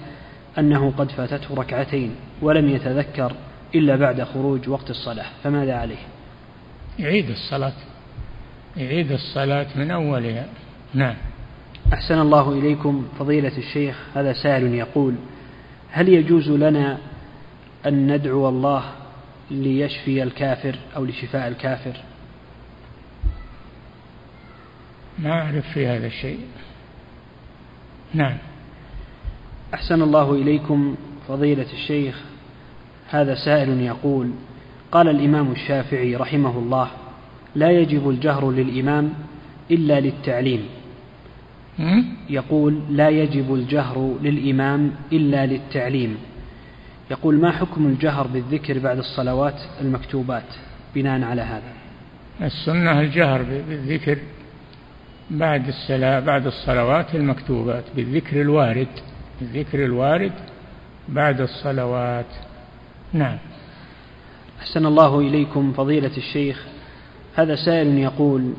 [0.57, 3.33] أنه قد فاتته ركعتين ولم يتذكر
[3.75, 5.95] إلا بعد خروج وقت الصلاة فماذا عليه؟
[6.99, 7.73] يعيد الصلاة.
[8.77, 10.45] يعيد الصلاة من أولها.
[10.93, 11.15] نعم.
[11.93, 15.15] أحسن الله إليكم فضيلة الشيخ هذا سائل يقول
[15.95, 16.97] هل يجوز لنا
[17.85, 18.83] أن ندعو الله
[19.51, 21.97] ليشفي الكافر أو لشفاء الكافر؟
[25.19, 26.39] ما أعرف في هذا الشيء.
[28.13, 28.37] نعم.
[29.73, 30.95] أحسن الله إليكم
[31.27, 32.21] فضيلة الشيخ.
[33.09, 34.31] هذا سائل يقول
[34.91, 36.87] قال الإمام الشافعي رحمه الله
[37.55, 39.13] لا يجب الجهر للإمام
[39.71, 40.65] إلا للتعليم.
[42.29, 46.17] يقول لا يجب الجهر للإمام إلا للتعليم.
[47.11, 50.53] يقول ما حكم الجهر بالذكر بعد الصلوات المكتوبات
[50.95, 51.73] بناء على هذا؟
[52.41, 54.17] السنة الجهر بالذكر
[55.31, 58.87] بعد الصلاة بعد الصلوات المكتوبات بالذكر الوارد
[59.41, 60.31] بالذكر الوارد
[61.09, 62.25] بعد الصلوات.
[63.13, 63.37] نعم.
[64.59, 66.65] أحسن الله إليكم فضيلة الشيخ.
[67.35, 68.53] هذا سائل يقول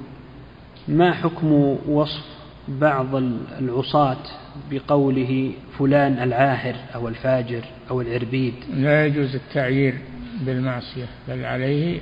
[0.89, 1.53] ما حكم
[1.89, 2.34] وصف
[2.69, 3.15] بعض
[3.59, 4.23] العصاة
[4.71, 8.55] بقوله فلان العاهر أو الفاجر أو العربيد.
[8.75, 9.95] لا يجوز التعيير
[10.41, 12.01] بالمعصية بل عليه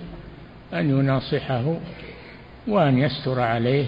[0.73, 1.77] أن يناصحه
[2.69, 3.87] وأن يستر عليه.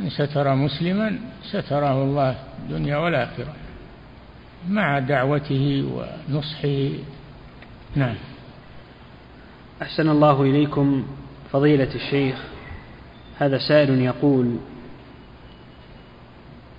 [0.00, 3.54] إن ستر مسلما ستره الله الدنيا والآخرة
[4.68, 6.88] مع دعوته ونصحه.
[7.96, 8.14] نعم.
[9.82, 11.06] أحسن الله إليكم
[11.52, 12.36] فضيلة الشيخ.
[13.38, 14.56] هذا سائل يقول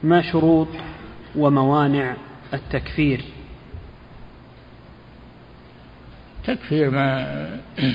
[0.06, 0.68] ما شروط
[1.36, 2.16] وموانع
[2.54, 3.22] التكفير؟
[6.44, 7.50] تكفير ما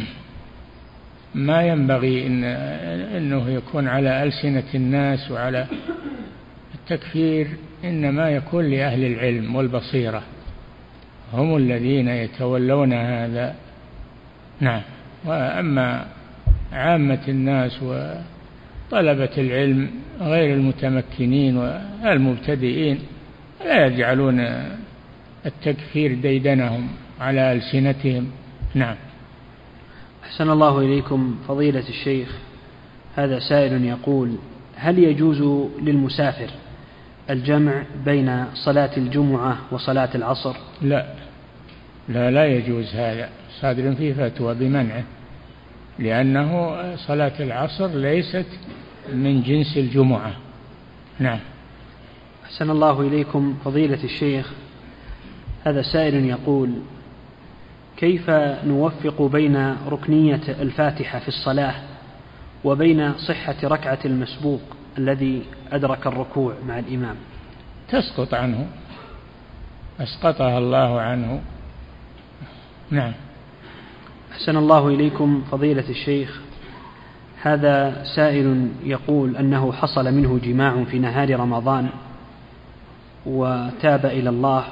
[1.34, 5.66] ما ينبغي إن أنه يكون على ألسنة الناس وعلى
[6.74, 7.48] التكفير
[7.84, 10.22] إنما يكون لأهل العلم والبصيرة.
[11.32, 13.54] هم الذين يتولون هذا.
[14.60, 14.82] نعم.
[15.24, 16.06] وأما
[16.72, 19.90] عامة الناس وطلبة العلم
[20.20, 22.98] غير المتمكنين والمبتدئين
[23.64, 24.40] لا يجعلون
[25.46, 26.88] التكفير ديدنهم
[27.20, 28.30] على ألسنتهم.
[28.74, 28.96] نعم.
[30.24, 32.28] أحسن الله إليكم فضيلة الشيخ.
[33.16, 34.36] هذا سائل يقول
[34.76, 36.50] هل يجوز للمسافر
[37.30, 41.06] الجمع بين صلاة الجمعة وصلاة العصر؟ لا.
[42.08, 43.28] لا لا يجوز هذا.
[43.60, 45.04] صادر فيه فتوى بمنعه
[45.98, 48.46] لأنه صلاة العصر ليست
[49.14, 50.32] من جنس الجمعة.
[51.18, 51.38] نعم.
[52.44, 54.52] أحسن الله إليكم فضيلة الشيخ.
[55.64, 56.70] هذا سائل يقول
[57.96, 58.30] كيف
[58.64, 61.74] نوفق بين ركنية الفاتحة في الصلاة
[62.64, 64.60] وبين صحة ركعة المسبوق
[64.98, 65.42] الذي
[65.72, 67.16] أدرك الركوع مع الإمام؟
[67.88, 68.66] تسقط عنه.
[70.00, 71.42] أسقطها الله عنه.
[72.90, 73.12] نعم.
[74.32, 76.40] أحسن الله إليكم فضيلة الشيخ.
[77.42, 81.88] هذا سائل يقول أنه حصل منه جماع في نهار رمضان
[83.26, 84.64] وتاب إلى الله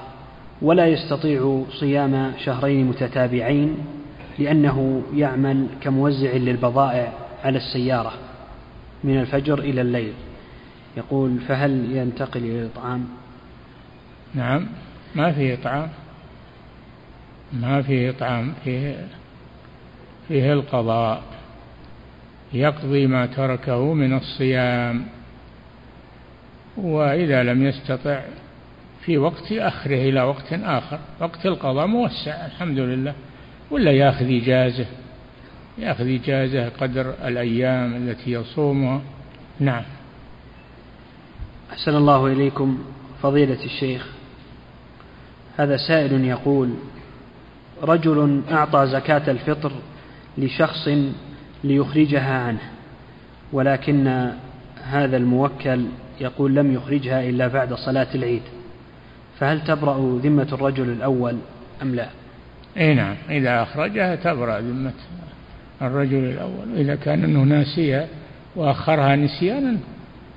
[0.63, 3.77] ولا يستطيع صيام شهرين متتابعين
[4.39, 7.13] لأنه يعمل كموزع للبضائع
[7.45, 8.13] على السيارة
[9.05, 10.13] من الفجر إلى الليل.
[10.97, 13.05] يقول فهل ينتقل إلى الإطعام
[14.35, 14.67] نعم
[15.15, 15.89] ما فيه إطعام
[17.53, 19.07] ما فيه إطعام فيه
[20.29, 21.23] فيه القضاء.
[22.53, 25.07] يقضي ما تركه من الصيام
[26.77, 28.21] وإذا لم يستطع
[29.05, 33.15] في وقت أخره إلى وقت آخر وقت القضاء موسع الحمد لله
[33.71, 34.87] ولا يأخذ إجازة
[35.79, 39.01] يأخذ إجازة قدر الأيام التي يصومها.
[39.61, 39.83] نعم.
[41.73, 42.79] أحسن الله إليكم
[43.23, 44.07] فضيلة الشيخ.
[45.57, 46.75] هذا سائل يقول
[47.83, 49.73] رجل أعطى زكاة الفطر
[50.39, 50.89] لشخص
[51.65, 52.71] ليخرجها عنه.
[53.53, 54.33] ولكن
[54.85, 55.85] هذا الموكل
[56.21, 58.43] يقول لم يخرجها إلا بعد صلاة العيد.
[59.39, 61.37] فهل تبرأ ذمة الرجل الأول
[61.83, 62.09] أم لا؟
[62.77, 64.93] أي نعم إذا أخرجها تبرأ ذمة
[65.83, 66.77] الرجل الأول.
[66.77, 68.09] إذا كان أنه ناسيها
[68.57, 69.77] وأخرها نسيانا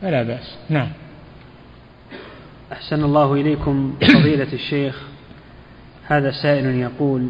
[0.01, 0.57] فلا بأس.
[0.69, 0.89] نعم.
[2.71, 5.01] أحسن الله إليكم فضيلة الشيخ.
[6.07, 7.29] هذا سائل يقول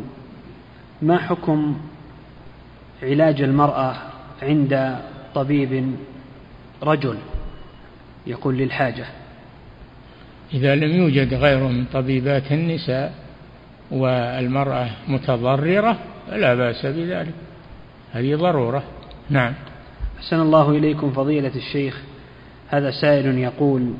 [1.01, 1.77] ما حكم
[3.03, 3.95] علاج المرأة
[4.41, 4.97] عند
[5.35, 5.95] طبيب
[6.83, 7.17] رجل
[8.27, 9.05] يقول للحاجة.
[10.53, 13.13] إذا لم يوجد غيره من طبيبات النساء
[13.91, 15.97] والمرأة متضررة
[16.27, 17.33] فلا بأس بذلك.
[18.11, 18.83] هذه ضرورة.
[19.29, 19.53] نعم.
[20.17, 22.01] أحسن الله إليكم فضيلة الشيخ.
[22.69, 23.93] هذا سائل يقول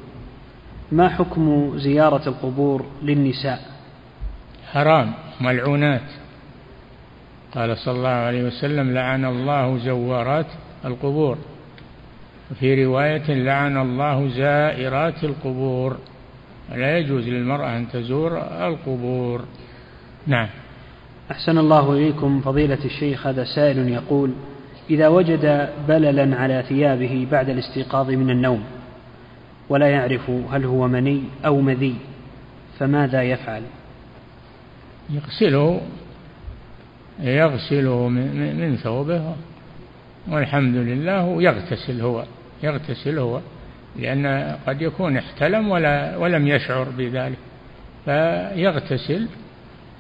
[0.92, 3.62] ما حكم زيارة القبور للنساء؟
[4.72, 6.21] حرام ملعونات.
[7.56, 10.46] قال صلى الله عليه وسلم لعن الله زوارات
[10.86, 11.38] القبور.
[12.52, 15.98] وفي رواية لعن الله زائرات القبور.
[16.76, 18.38] لا يجوز للمرأة أن تزور
[18.68, 19.46] القبور.
[20.28, 20.48] نعم.
[21.32, 24.32] أحسن الله إليكم فضيلة الشيخ هذا سائل يقول
[24.90, 28.64] إذا وجد بللا على ثيابه بعد الاستيقاظ من النوم
[29.70, 31.96] ولا يعرف هل هو مني أو مذي
[32.80, 33.62] فماذا يفعل؟
[35.10, 35.82] يغسله
[37.22, 39.36] يغسله من ثوبه
[40.28, 42.24] والحمد لله يغتسل هو
[42.64, 43.40] يغتسل هو
[44.00, 47.38] لأن قد يكون احتلم ولا ولم يشعر بذلك
[48.06, 49.28] فيغتسل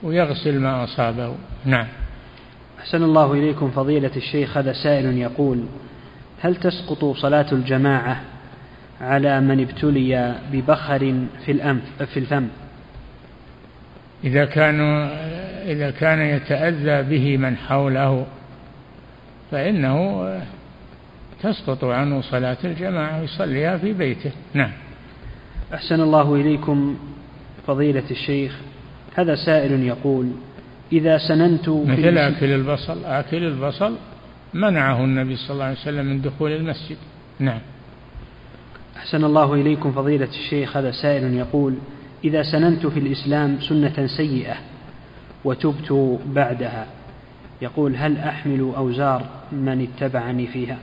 [0.03, 1.35] ويغسل ما أصابه.
[1.65, 1.88] نعم.
[2.80, 4.57] أحسن الله إليكم فضيلة الشيخ.
[4.57, 5.65] هذا سائل يقول
[6.41, 8.22] هل تسقط صلاة الجماعة
[9.02, 11.14] على من ابتلي ببخر
[11.45, 12.48] في الأنف في الفم؟
[14.23, 15.07] إذا كانوا
[15.65, 18.26] إذا كان يتأذى به من حوله
[19.52, 20.27] فإنه
[21.43, 24.31] تسقط عنه صلاة الجماعة يصليها في بيته.
[24.53, 24.72] نعم.
[25.73, 26.98] أحسن الله إليكم
[27.68, 28.57] فضيلة الشيخ
[29.15, 30.31] هذا سائل يقول
[30.93, 33.95] إذا سننت مثل أكل البصل أكل البصل
[34.53, 36.98] منعه النبي صلى الله عليه وسلم من دخول المسجد.
[37.39, 37.60] نعم.
[38.98, 41.76] أحسن الله إليكم فضيلة الشيخ هذا سائل يقول
[42.23, 44.56] إذا سننت في الإسلام سنة سيئة
[45.45, 46.85] وتبت بعدها.
[47.61, 50.77] يقول هل أحمل أوزار من اتبعني فيها؟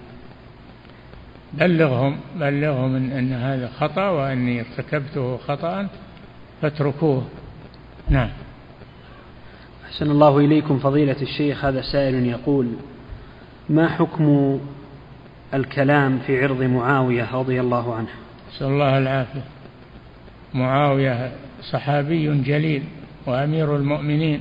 [1.55, 5.89] بلغهم بلغهم إن, أن هذا خطأ وأني ارتكبته خطأ
[6.63, 7.25] فاتركوه.
[8.09, 8.29] نعم.
[9.87, 11.65] أحسن الله إليكم فضيلة الشيخ.
[11.65, 12.69] هذا سائل يقول
[13.69, 14.59] ما حكم
[15.55, 18.09] الكلام في عرض معاوية رضي الله عنه؟
[18.55, 19.58] نسأل الله العافية.
[20.59, 21.33] معاوية
[21.73, 22.83] صحابي جليل
[23.27, 24.41] وأمير المؤمنين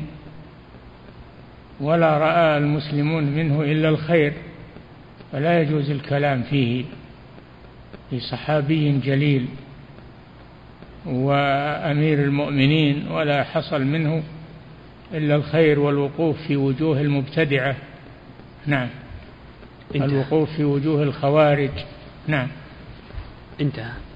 [1.79, 4.33] ولا رأى المسلمون منه إلا الخير
[5.31, 6.85] فلا يجوز الكلام فيه.
[8.09, 9.45] في صحابي جليل
[11.05, 14.23] وأمير المؤمنين ولا حصل منه
[15.13, 17.75] إلا الخير والوقوف في وجوه المبتدعة.
[18.65, 18.89] نعم.
[19.95, 21.71] الوقوف في وجوه الخوارج.
[22.27, 22.47] نعم.
[23.61, 24.06] انتهى.